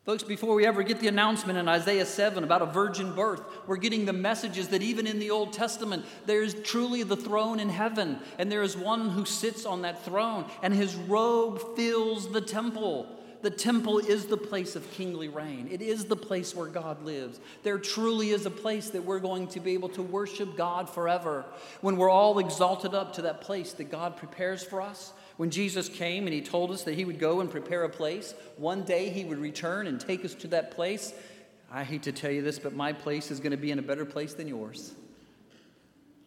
[0.06, 3.78] Folks, before we ever get the announcement in Isaiah 7 about a virgin birth, we're
[3.78, 8.20] getting the messages that even in the Old Testament, there's truly the throne in heaven,
[8.38, 13.08] and there is one who sits on that throne, and his robe fills the temple.
[13.42, 15.68] The temple is the place of kingly reign.
[15.72, 17.40] It is the place where God lives.
[17.64, 21.46] There truly is a place that we're going to be able to worship God forever.
[21.82, 25.90] When we're all exalted up to that place that God prepares for us, when Jesus
[25.90, 29.10] came and he told us that he would go and prepare a place, one day
[29.10, 31.14] he would return and take us to that place.
[31.72, 33.84] I hate to tell you this, but my place is going to be in a
[33.84, 34.94] better place than yours.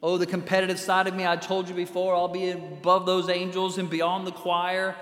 [0.01, 3.79] Oh, the competitive side of me, I told you before, I'll be above those angels
[3.79, 4.95] and beyond the choir,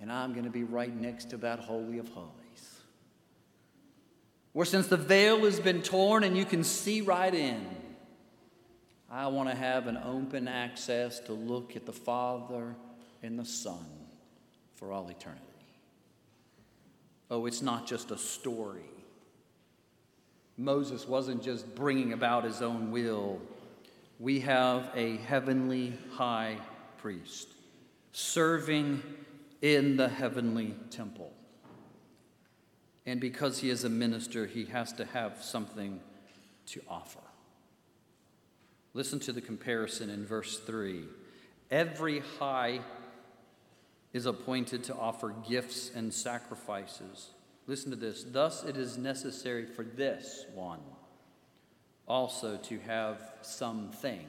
[0.00, 2.32] and I'm going to be right next to that Holy of Holies.
[4.52, 7.66] Where since the veil has been torn and you can see right in,
[9.10, 12.74] I want to have an open access to look at the Father
[13.22, 13.86] and the Son
[14.74, 15.42] for all eternity.
[17.30, 18.90] Oh, it's not just a story.
[20.56, 23.40] Moses wasn't just bringing about his own will.
[24.18, 26.56] We have a heavenly high
[26.98, 27.48] priest
[28.12, 29.02] serving
[29.60, 31.32] in the heavenly temple.
[33.06, 36.00] And because he is a minister, he has to have something
[36.66, 37.20] to offer.
[38.92, 41.04] Listen to the comparison in verse 3.
[41.70, 42.80] Every high
[44.12, 47.30] is appointed to offer gifts and sacrifices.
[47.66, 48.24] Listen to this.
[48.24, 50.80] Thus, it is necessary for this one
[52.08, 54.26] also to have something.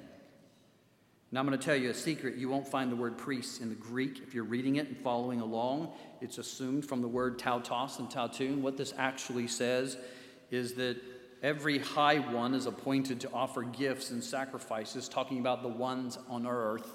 [1.31, 2.37] Now, I'm going to tell you a secret.
[2.37, 5.41] You won't find the word priest in the Greek if you're reading it and following
[5.41, 5.91] along.
[6.21, 8.61] It's assumed from the word tautos and tautun.
[8.61, 9.97] What this actually says
[10.49, 10.97] is that
[11.43, 16.47] every high one is appointed to offer gifts and sacrifices, talking about the ones on
[16.47, 16.91] earth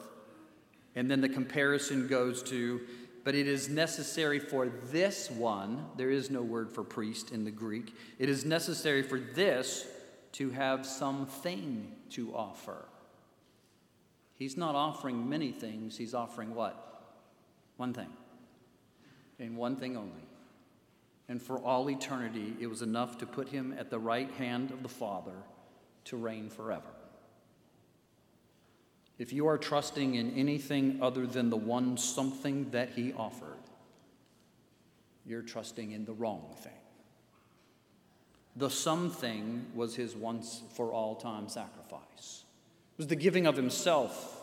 [0.96, 2.80] and then the comparison goes to,
[3.24, 7.50] but it is necessary for this one, there is no word for priest in the
[7.50, 9.86] Greek, it is necessary for this
[10.32, 12.86] to have something to offer.
[14.36, 17.12] He's not offering many things, he's offering what?
[17.76, 18.10] One thing.
[19.38, 20.28] And one thing only.
[21.28, 24.82] And for all eternity, it was enough to put him at the right hand of
[24.82, 25.36] the Father
[26.04, 26.82] to reign forever.
[29.18, 33.58] If you are trusting in anything other than the one something that he offered,
[35.24, 36.72] you're trusting in the wrong thing.
[38.56, 42.43] The something was his once for all time sacrifice.
[42.96, 44.34] Was the giving of himself.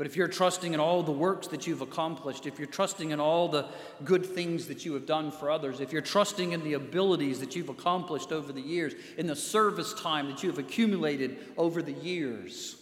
[0.00, 3.20] But if you're trusting in all the works that you've accomplished, if you're trusting in
[3.20, 3.66] all the
[4.02, 7.54] good things that you have done for others, if you're trusting in the abilities that
[7.54, 11.92] you've accomplished over the years, in the service time that you have accumulated over the
[11.92, 12.76] years,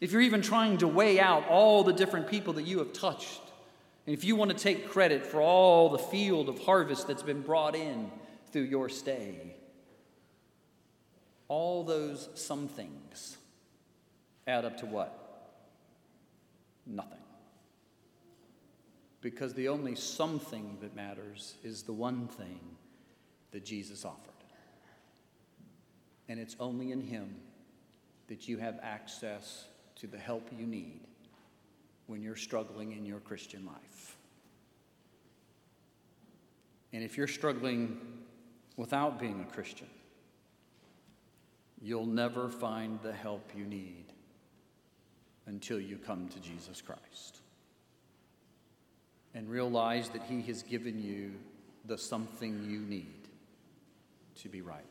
[0.00, 3.40] if you're even trying to weigh out all the different people that you have touched,
[4.06, 7.42] and if you want to take credit for all the field of harvest that's been
[7.42, 8.08] brought in
[8.52, 9.56] through your stay,
[11.48, 13.03] all those some things
[14.46, 15.20] add up to what?
[16.86, 17.18] Nothing.
[19.20, 22.60] Because the only something that matters is the one thing
[23.52, 24.32] that Jesus offered.
[26.28, 27.34] And it's only in Him
[28.28, 29.66] that you have access
[29.96, 31.00] to the help you need
[32.06, 34.16] when you're struggling in your Christian life.
[36.92, 37.98] And if you're struggling
[38.76, 39.88] without being a Christian,
[41.80, 44.03] you'll never find the help you need
[45.46, 47.40] until you come to Jesus Christ
[49.34, 51.32] and realize that He has given you
[51.84, 53.28] the something you need
[54.42, 54.84] to be right.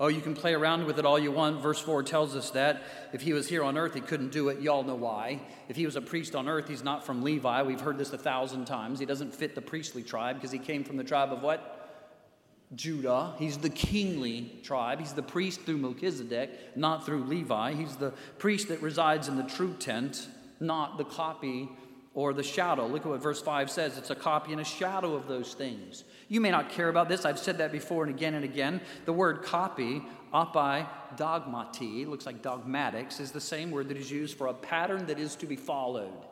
[0.00, 1.60] Oh, you can play around with it all you want.
[1.60, 2.82] Verse 4 tells us that.
[3.12, 4.62] If he was here on earth, he couldn't do it.
[4.62, 5.42] Y'all know why.
[5.68, 7.62] If he was a priest on earth, he's not from Levi.
[7.64, 8.98] We've heard this a thousand times.
[8.98, 11.79] He doesn't fit the priestly tribe because he came from the tribe of what?
[12.74, 13.34] Judah.
[13.38, 15.00] He's the kingly tribe.
[15.00, 17.74] He's the priest through Melchizedek, not through Levi.
[17.74, 20.28] He's the priest that resides in the true tent,
[20.60, 21.68] not the copy
[22.14, 22.86] or the shadow.
[22.86, 26.04] Look at what verse 5 says it's a copy and a shadow of those things.
[26.28, 27.24] You may not care about this.
[27.24, 28.80] I've said that before and again and again.
[29.04, 30.02] The word copy,
[30.32, 35.06] apai dogmati, looks like dogmatics, is the same word that is used for a pattern
[35.06, 36.26] that is to be followed.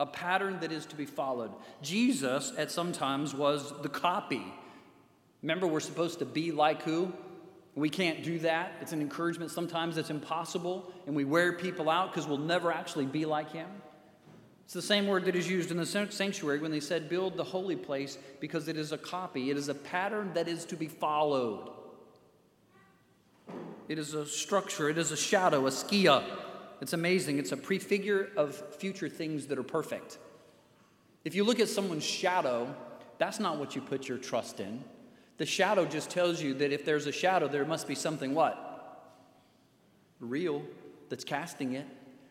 [0.00, 1.52] A pattern that is to be followed.
[1.82, 4.44] Jesus, at some times, was the copy.
[5.42, 7.12] Remember, we're supposed to be like who?
[7.76, 8.72] We can't do that.
[8.80, 9.50] It's an encouragement.
[9.50, 13.68] Sometimes it's impossible, and we wear people out because we'll never actually be like him.
[14.64, 17.44] It's the same word that is used in the sanctuary when they said, Build the
[17.44, 19.50] holy place, because it is a copy.
[19.50, 21.70] It is a pattern that is to be followed.
[23.88, 26.24] It is a structure, it is a shadow, a skia.
[26.80, 27.38] It's amazing.
[27.38, 30.18] It's a prefigure of future things that are perfect.
[31.24, 32.74] If you look at someone's shadow,
[33.18, 34.84] that's not what you put your trust in.
[35.38, 39.02] The shadow just tells you that if there's a shadow, there must be something what?
[40.20, 40.62] Real
[41.08, 41.86] that's casting it.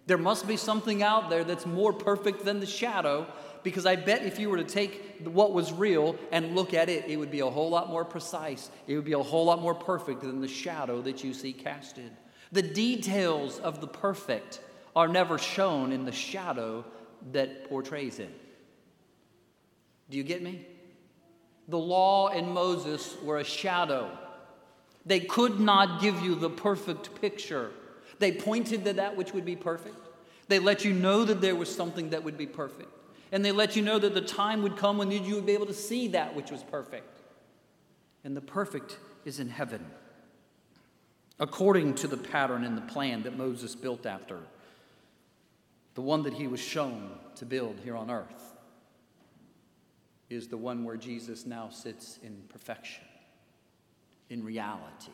[0.05, 3.25] There must be something out there that's more perfect than the shadow
[3.63, 7.05] because I bet if you were to take what was real and look at it,
[7.07, 8.69] it would be a whole lot more precise.
[8.87, 12.11] It would be a whole lot more perfect than the shadow that you see casted.
[12.53, 14.61] The details of the perfect
[14.95, 16.85] are never shown in the shadow
[17.31, 18.29] that portrays it.
[20.11, 20.65] Do you get me?
[21.67, 24.15] The law and Moses were a shadow.
[25.03, 27.71] They could not give you the perfect picture.
[28.19, 29.97] They pointed to that which would be perfect.
[30.47, 32.89] They let you know that there was something that would be perfect.
[33.31, 35.65] And they let you know that the time would come when you would be able
[35.65, 37.21] to see that which was perfect.
[38.23, 39.83] And the perfect is in heaven,
[41.39, 44.39] according to the pattern and the plan that Moses built after,
[45.95, 48.53] the one that he was shown to build here on earth
[50.29, 53.03] is the one where Jesus now sits in perfection,
[54.29, 55.11] in reality,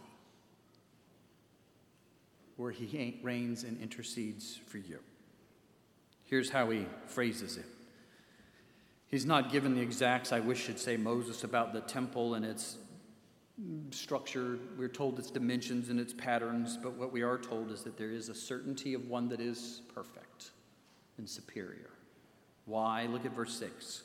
[2.55, 4.99] where he reigns and intercedes for you.
[6.25, 7.65] Here's how he phrases it.
[9.07, 12.77] He's not given the exacts, I wish I'd say Moses, about the temple and its
[13.91, 14.59] structure.
[14.77, 18.11] We're told its dimensions and its patterns, but what we are told is that there
[18.11, 20.51] is a certainty of one that is perfect
[21.17, 21.89] and superior.
[22.65, 23.05] Why?
[23.07, 24.03] Look at verse 6.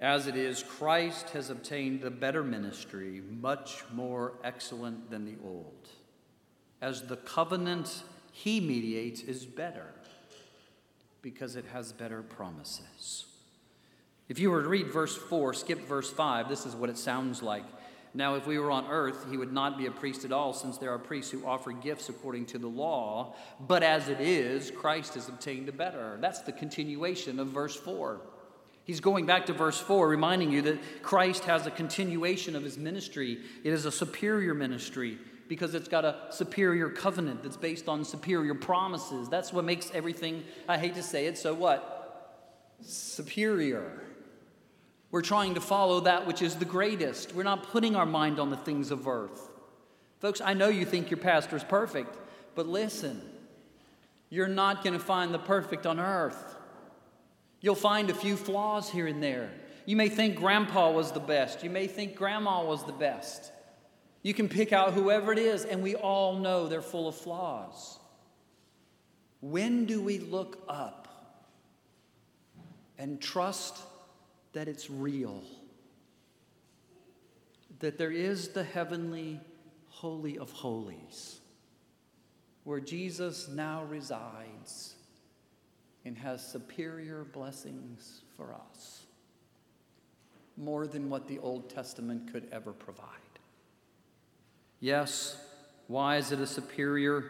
[0.00, 5.88] As it is, Christ has obtained the better ministry, much more excellent than the old.
[6.82, 8.02] As the covenant
[8.32, 9.94] he mediates is better,
[11.22, 13.24] because it has better promises.
[14.28, 17.42] If you were to read verse 4, skip verse 5, this is what it sounds
[17.42, 17.64] like.
[18.16, 20.78] Now, if we were on earth, he would not be a priest at all, since
[20.78, 23.34] there are priests who offer gifts according to the law.
[23.60, 26.16] But as it is, Christ has obtained a better.
[26.18, 28.22] That's the continuation of verse 4.
[28.84, 32.78] He's going back to verse 4, reminding you that Christ has a continuation of his
[32.78, 33.38] ministry.
[33.62, 38.54] It is a superior ministry because it's got a superior covenant that's based on superior
[38.54, 39.28] promises.
[39.28, 42.72] That's what makes everything, I hate to say it, so what?
[42.80, 44.05] Superior.
[45.16, 47.34] We're trying to follow that which is the greatest.
[47.34, 49.48] We're not putting our mind on the things of earth.
[50.20, 52.18] Folks, I know you think your pastor's perfect,
[52.54, 53.22] but listen,
[54.28, 56.56] you're not going to find the perfect on earth.
[57.62, 59.50] You'll find a few flaws here and there.
[59.86, 61.64] You may think grandpa was the best.
[61.64, 63.52] You may think grandma was the best.
[64.22, 67.98] You can pick out whoever it is, and we all know they're full of flaws.
[69.40, 71.08] When do we look up
[72.98, 73.78] and trust
[74.56, 75.42] that it's real?
[77.80, 79.38] That there is the heavenly
[79.90, 81.40] Holy of Holies,
[82.64, 84.94] where Jesus now resides
[86.06, 89.02] and has superior blessings for us,
[90.56, 93.10] more than what the Old Testament could ever provide.
[94.80, 95.36] Yes,
[95.86, 97.24] why is it a superior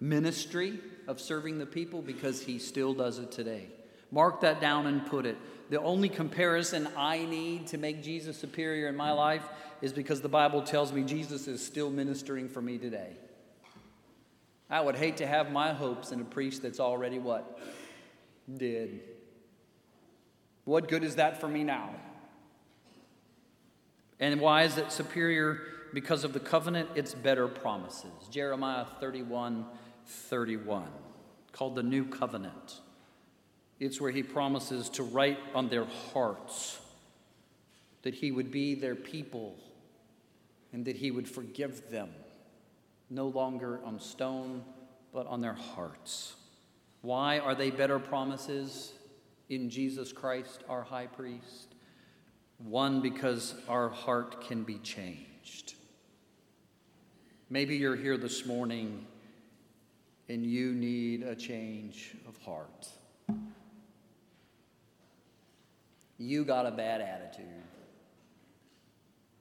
[0.00, 2.00] ministry of serving the people?
[2.00, 3.66] Because he still does it today.
[4.10, 5.36] Mark that down and put it.
[5.70, 9.42] The only comparison I need to make Jesus superior in my life
[9.80, 13.16] is because the Bible tells me Jesus is still ministering for me today.
[14.70, 17.58] I would hate to have my hopes in a priest that's already what?
[18.52, 19.00] did.
[20.64, 21.90] What good is that for me now?
[24.20, 25.60] And why is it superior?
[25.92, 28.10] Because of the covenant, it's better promises.
[28.30, 29.66] Jeremiah 31
[30.06, 30.86] 31,
[31.52, 32.80] called the New Covenant.
[33.84, 36.80] It's where he promises to write on their hearts
[38.00, 39.56] that he would be their people
[40.72, 42.08] and that he would forgive them,
[43.10, 44.64] no longer on stone,
[45.12, 46.34] but on their hearts.
[47.02, 48.94] Why are they better promises
[49.50, 51.74] in Jesus Christ, our high priest?
[52.56, 55.74] One, because our heart can be changed.
[57.50, 59.04] Maybe you're here this morning
[60.30, 62.88] and you need a change of heart.
[66.18, 67.46] You got a bad attitude.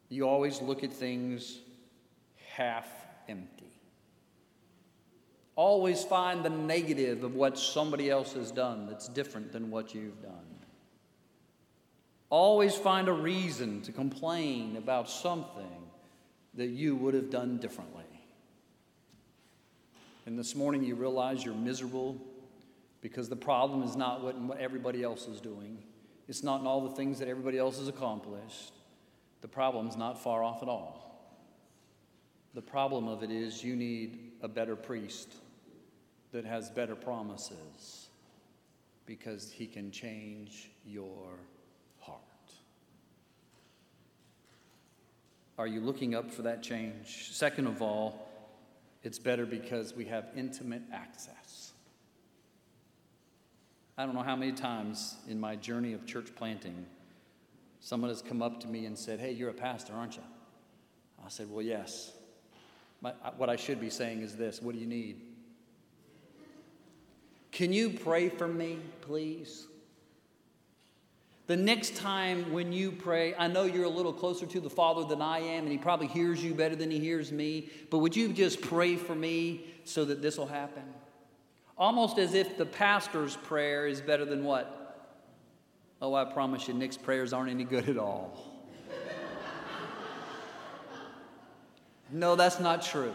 [0.10, 1.60] You always look at things
[2.56, 2.88] half
[3.28, 3.72] empty.
[5.56, 10.22] Always find the negative of what somebody else has done that's different than what you've
[10.22, 10.34] done.
[12.30, 15.84] Always find a reason to complain about something
[16.56, 18.04] that you would have done differently.
[20.26, 22.18] And this morning you realize you're miserable
[23.02, 25.78] because the problem is not what, everybody else is doing.
[26.28, 28.74] It's not in all the things that everybody else has accomplished.
[29.42, 31.04] The problem's not far off at all.
[32.54, 35.34] The problem of it is you need a better priest
[36.32, 38.08] that has better promises
[39.06, 41.40] because he can change your
[42.00, 42.20] heart.
[45.58, 47.30] Are you looking up for that change?
[47.32, 48.30] Second of all,
[49.04, 51.73] it's better because we have intimate access.
[53.98, 56.86] I don't know how many times in my journey of church planting,
[57.80, 60.24] someone has come up to me and said, Hey, you're a pastor, aren't you?
[61.24, 62.12] I said, Well, yes.
[63.02, 65.22] My, what I should be saying is this What do you need?
[67.52, 69.68] Can you pray for me, please?
[71.46, 75.04] The next time when you pray, I know you're a little closer to the Father
[75.04, 78.16] than I am, and He probably hears you better than He hears me, but would
[78.16, 80.84] you just pray for me so that this will happen?
[81.78, 84.80] Almost as if the pastor's prayer is better than what?
[86.02, 88.54] Oh, I promise you, Nick's prayers aren't any good at all.
[92.12, 93.14] No, that's not true.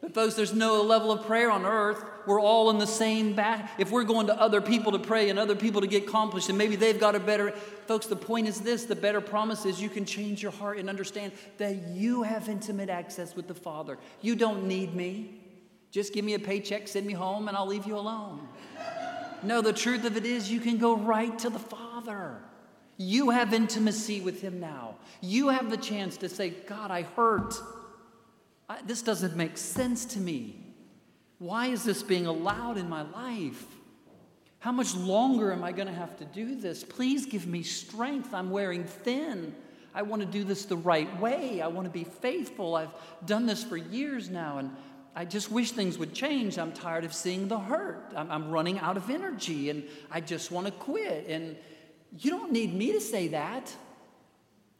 [0.00, 2.04] But, folks, there's no level of prayer on earth.
[2.26, 3.72] We're all in the same back.
[3.78, 6.56] If we're going to other people to pray and other people to get accomplished, and
[6.56, 7.50] maybe they've got a better.
[7.86, 10.88] Folks, the point is this the better promise is you can change your heart and
[10.88, 13.98] understand that you have intimate access with the Father.
[14.20, 15.40] You don't need me.
[15.90, 18.48] Just give me a paycheck, send me home, and I'll leave you alone.
[19.42, 22.38] No, the truth of it is you can go right to the Father.
[22.96, 24.96] You have intimacy with Him now.
[25.20, 27.54] You have the chance to say, God, I hurt.
[28.68, 30.56] I, this doesn't make sense to me.
[31.38, 33.64] Why is this being allowed in my life?
[34.58, 36.82] How much longer am I going to have to do this?
[36.82, 38.32] Please give me strength.
[38.32, 39.54] I'm wearing thin.
[39.94, 41.60] I want to do this the right way.
[41.60, 42.74] I want to be faithful.
[42.74, 42.92] I've
[43.24, 44.74] done this for years now, and
[45.18, 46.58] I just wish things would change.
[46.58, 48.12] I'm tired of seeing the hurt.
[48.14, 51.26] I'm, I'm running out of energy, and I just want to quit.
[51.26, 51.56] And
[52.18, 53.74] you don't need me to say that.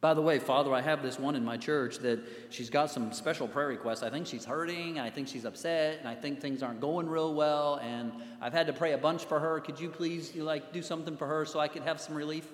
[0.03, 2.20] By the way, Father, I have this one in my church that
[2.51, 4.03] she's got some special prayer requests.
[4.03, 7.32] I think she's hurting, I think she's upset, and I think things aren't going real
[7.32, 8.12] well, and
[8.43, 9.59] I've had to pray a bunch for her.
[9.61, 12.47] Could you please like do something for her so I could have some relief?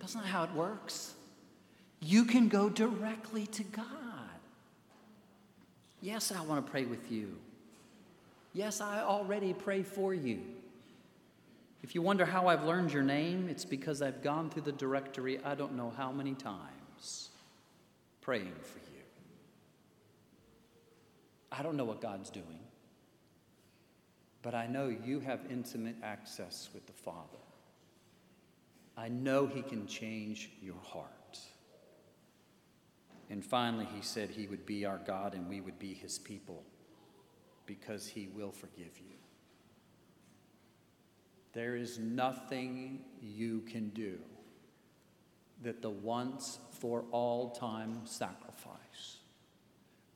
[0.00, 1.12] That's not how it works.
[2.00, 3.99] You can go directly to God.
[6.02, 7.36] Yes, I want to pray with you.
[8.52, 10.40] Yes, I already pray for you.
[11.82, 15.42] If you wonder how I've learned your name, it's because I've gone through the directory
[15.44, 17.30] I don't know how many times
[18.20, 19.02] praying for you.
[21.52, 22.60] I don't know what God's doing,
[24.42, 27.38] but I know you have intimate access with the Father.
[28.96, 31.19] I know He can change your heart.
[33.30, 36.62] And finally, He said He would be our God and we would be His people
[37.64, 39.16] because He will forgive you.
[41.52, 44.18] There is nothing you can do
[45.62, 49.18] that the once for all time sacrifice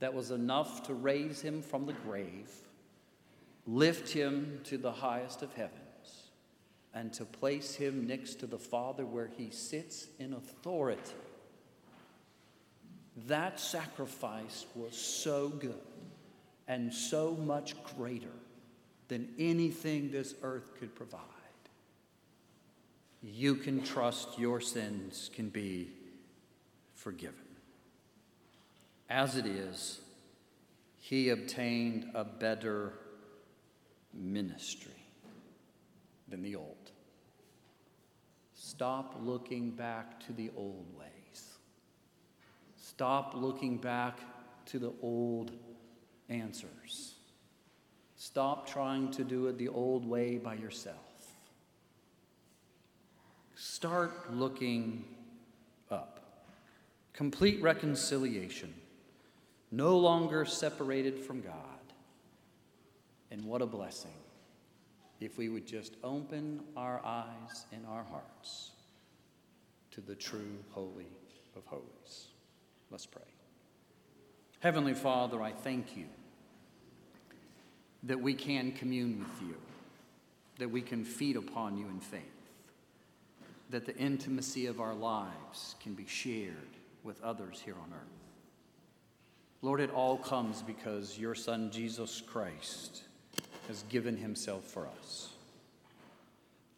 [0.01, 2.51] that was enough to raise him from the grave,
[3.67, 6.31] lift him to the highest of heavens,
[6.93, 11.15] and to place him next to the Father where he sits in authority.
[13.27, 15.75] That sacrifice was so good
[16.67, 18.27] and so much greater
[19.09, 21.21] than anything this earth could provide.
[23.23, 25.89] You can trust your sins can be
[26.95, 27.39] forgiven.
[29.09, 30.01] As it is,
[30.99, 32.93] he obtained a better
[34.13, 34.93] ministry
[36.29, 36.91] than the old.
[38.55, 41.14] Stop looking back to the old ways.
[42.95, 44.21] Stop looking back
[44.67, 45.51] to the old
[46.29, 47.15] answers.
[48.15, 50.97] Stop trying to do it the old way by yourself.
[53.57, 55.05] Start looking
[55.91, 56.45] up.
[57.13, 58.73] Complete reconciliation,
[59.73, 61.53] no longer separated from God.
[63.33, 64.15] And what a blessing
[65.19, 68.71] if we would just open our eyes and our hearts
[69.91, 71.09] to the true Holy
[71.57, 72.29] of Holies.
[72.95, 73.23] Let's pray.
[74.61, 76.05] Heavenly Father, I thank you
[78.05, 79.57] that we can commune with you,
[80.61, 82.23] that we can feed upon you in faith,
[83.71, 86.55] that the intimacy of our lives can be shared
[87.03, 88.29] with others here on earth.
[89.61, 93.03] Lord, it all comes because your Son, Jesus Christ,
[93.67, 95.31] has given himself for us.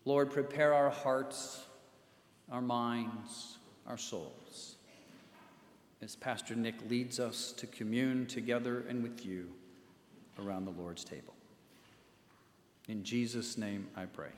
[0.07, 1.63] Lord, prepare our hearts,
[2.51, 4.46] our minds, our souls
[6.03, 9.49] as Pastor Nick leads us to commune together and with you
[10.39, 11.35] around the Lord's table.
[12.89, 14.29] In Jesus' name I pray.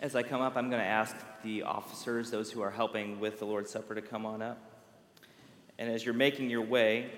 [0.00, 3.38] As I come up, I'm going to ask the officers, those who are helping with
[3.38, 4.58] the Lord's Supper, to come on up.
[5.78, 7.10] And as you're making your way,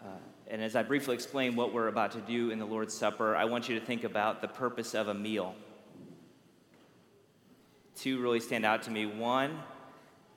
[0.00, 0.06] uh,
[0.48, 3.44] and as I briefly explain what we're about to do in the Lord's Supper, I
[3.44, 5.54] want you to think about the purpose of a meal.
[7.96, 9.06] Two really stand out to me.
[9.06, 9.60] One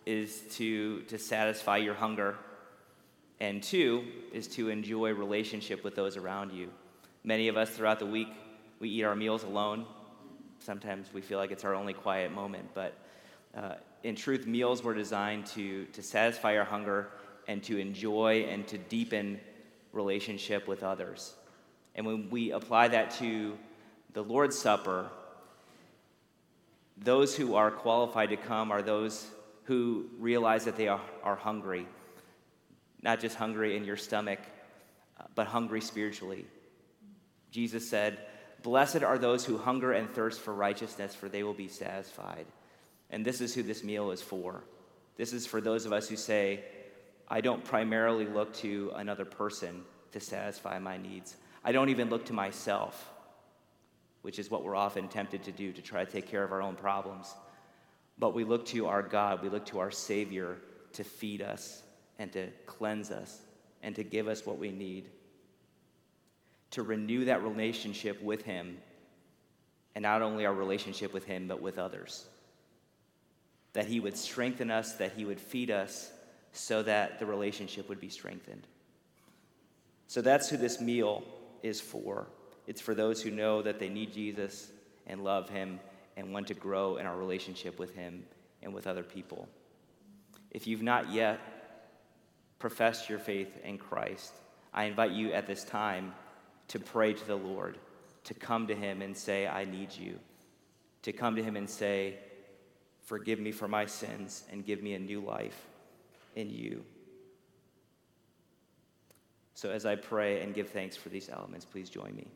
[0.05, 2.37] is to, to satisfy your hunger,
[3.39, 6.69] and two is to enjoy relationship with those around you.
[7.23, 8.29] Many of us throughout the week,
[8.79, 9.85] we eat our meals alone.
[10.59, 12.93] Sometimes we feel like it's our only quiet moment, but
[13.55, 17.09] uh, in truth, meals were designed to, to satisfy our hunger
[17.47, 19.39] and to enjoy and to deepen
[19.91, 21.33] relationship with others.
[21.95, 23.57] And when we apply that to
[24.13, 25.09] the Lord's Supper,
[26.97, 29.27] those who are qualified to come are those
[29.63, 31.87] who realize that they are, are hungry,
[33.01, 34.39] not just hungry in your stomach,
[35.35, 36.45] but hungry spiritually.
[37.51, 38.17] Jesus said,
[38.61, 42.45] Blessed are those who hunger and thirst for righteousness, for they will be satisfied.
[43.09, 44.63] And this is who this meal is for.
[45.17, 46.63] This is for those of us who say,
[47.27, 49.83] I don't primarily look to another person
[50.13, 51.35] to satisfy my needs.
[51.63, 53.11] I don't even look to myself,
[54.21, 56.61] which is what we're often tempted to do to try to take care of our
[56.61, 57.33] own problems.
[58.17, 60.57] But we look to our God, we look to our Savior
[60.93, 61.81] to feed us
[62.19, 63.41] and to cleanse us
[63.81, 65.09] and to give us what we need.
[66.71, 68.77] To renew that relationship with Him,
[69.95, 72.25] and not only our relationship with Him, but with others.
[73.73, 76.11] That He would strengthen us, that He would feed us,
[76.51, 78.65] so that the relationship would be strengthened.
[80.07, 81.23] So that's who this meal
[81.61, 82.27] is for.
[82.67, 84.71] It's for those who know that they need Jesus
[85.05, 85.79] and love Him
[86.17, 88.23] and want to grow in our relationship with Him
[88.61, 89.47] and with other people.
[90.51, 91.39] If you've not yet
[92.59, 94.33] professed your faith in Christ,
[94.73, 96.13] I invite you at this time
[96.69, 97.77] to pray to the Lord,
[98.25, 100.19] to come to Him and say, I need you,
[101.01, 102.17] to come to Him and say,
[103.03, 105.67] Forgive me for my sins and give me a new life
[106.37, 106.85] in you.
[109.55, 112.27] So, as I pray and give thanks for these elements, please join me.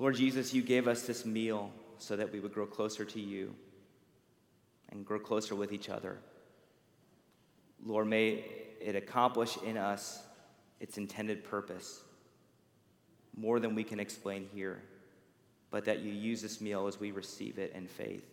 [0.00, 3.54] Lord Jesus, you gave us this meal so that we would grow closer to you
[4.88, 6.16] and grow closer with each other.
[7.84, 8.46] Lord, may
[8.80, 10.22] it accomplish in us
[10.80, 12.00] its intended purpose
[13.36, 14.80] more than we can explain here,
[15.70, 18.24] but that you use this meal as we receive it in faith,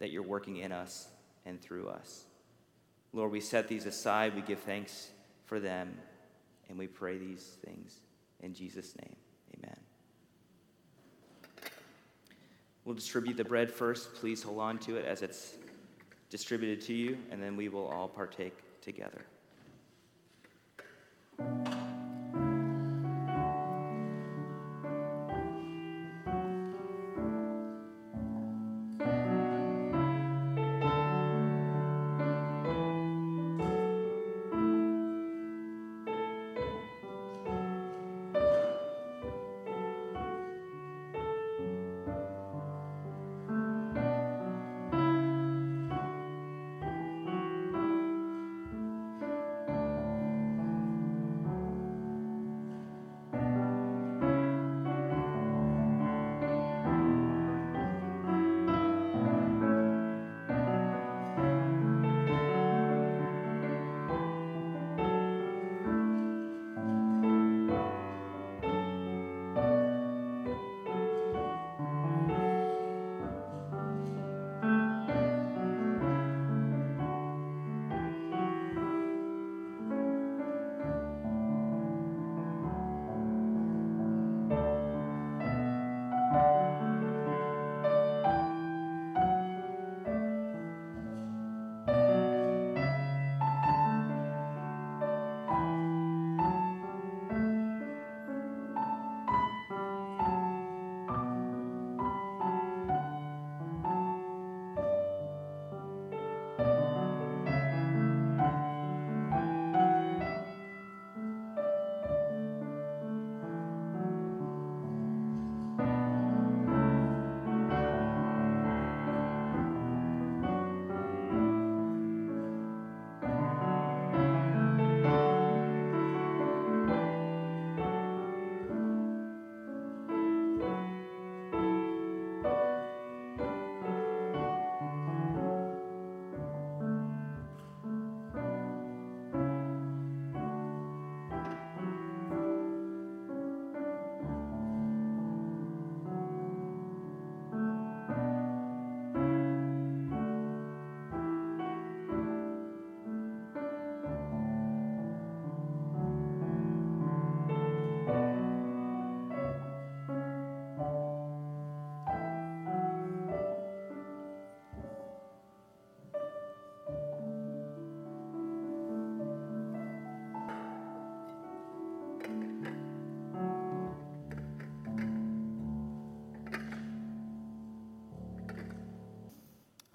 [0.00, 1.06] that you're working in us
[1.46, 2.24] and through us.
[3.12, 5.10] Lord, we set these aside, we give thanks
[5.44, 5.96] for them,
[6.68, 8.00] and we pray these things
[8.40, 9.14] in Jesus' name.
[9.58, 9.76] Amen.
[12.90, 14.14] We'll distribute the bread first.
[14.14, 15.54] Please hold on to it as it's
[16.28, 19.24] distributed to you, and then we will all partake together.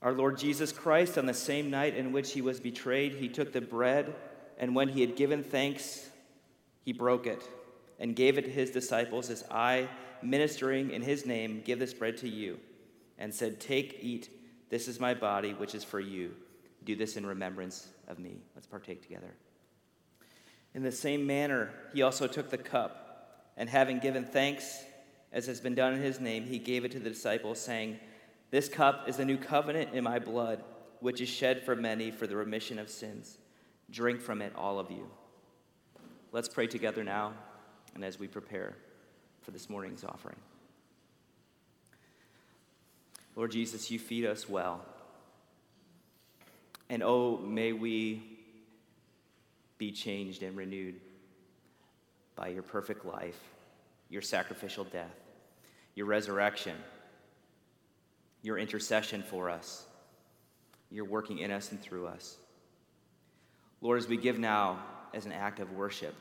[0.06, 3.52] Our Lord Jesus Christ, on the same night in which he was betrayed, he took
[3.52, 4.14] the bread,
[4.60, 6.08] and when he had given thanks,
[6.84, 7.44] he broke it
[8.00, 9.90] and gave it to his disciples as I,
[10.22, 12.60] ministering in his name, give this bread to you,
[13.18, 14.30] and said, Take, eat,
[14.70, 16.36] this is my body, which is for you.
[16.84, 18.44] Do this in remembrance of me.
[18.54, 19.34] Let's partake together.
[20.76, 24.84] In the same manner, he also took the cup, and having given thanks,
[25.32, 28.00] as has been done in his name, he gave it to the disciples, saying,
[28.52, 30.64] this cup is the new covenant in my blood,
[31.00, 33.38] which is shed for many for the remission of sins.
[33.90, 35.10] Drink from it, all of you.
[36.32, 37.34] Let's pray together now,
[37.94, 38.76] and as we prepare
[39.42, 40.38] for this morning's offering.
[43.36, 44.82] Lord Jesus, you feed us well.
[46.90, 48.24] And oh, may we
[49.78, 50.96] be changed and renewed
[52.36, 53.40] by your perfect life,
[54.10, 55.16] your sacrificial death,
[55.96, 56.76] your resurrection
[58.46, 59.86] your intercession for us.
[60.92, 62.38] You're working in us and through us.
[63.82, 64.84] Lord, as we give now
[65.14, 66.14] as an act of worship,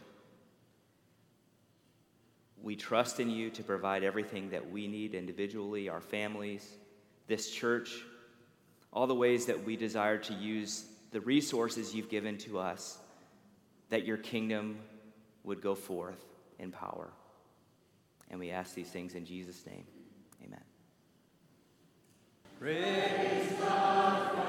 [2.63, 6.67] we trust in you to provide everything that we need individually, our families,
[7.27, 7.91] this church,
[8.91, 12.99] all the ways that we desire to use the resources you've given to us,
[13.91, 14.79] that your kingdom
[15.43, 16.25] would go forth
[16.59, 17.11] in power.
[18.31, 19.85] And we ask these things in Jesus' name.
[22.65, 24.44] Praise God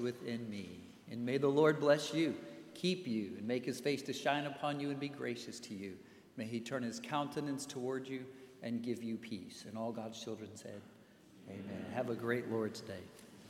[0.00, 0.80] within me.
[1.10, 2.34] And may the Lord bless you,
[2.74, 5.94] keep you, and make his face to shine upon you and be gracious to you.
[6.36, 8.24] May he turn his countenance toward you
[8.62, 9.64] and give you peace.
[9.68, 10.80] And all God's children said,
[11.48, 11.84] Amen.
[11.94, 13.00] Have a great Lord's day.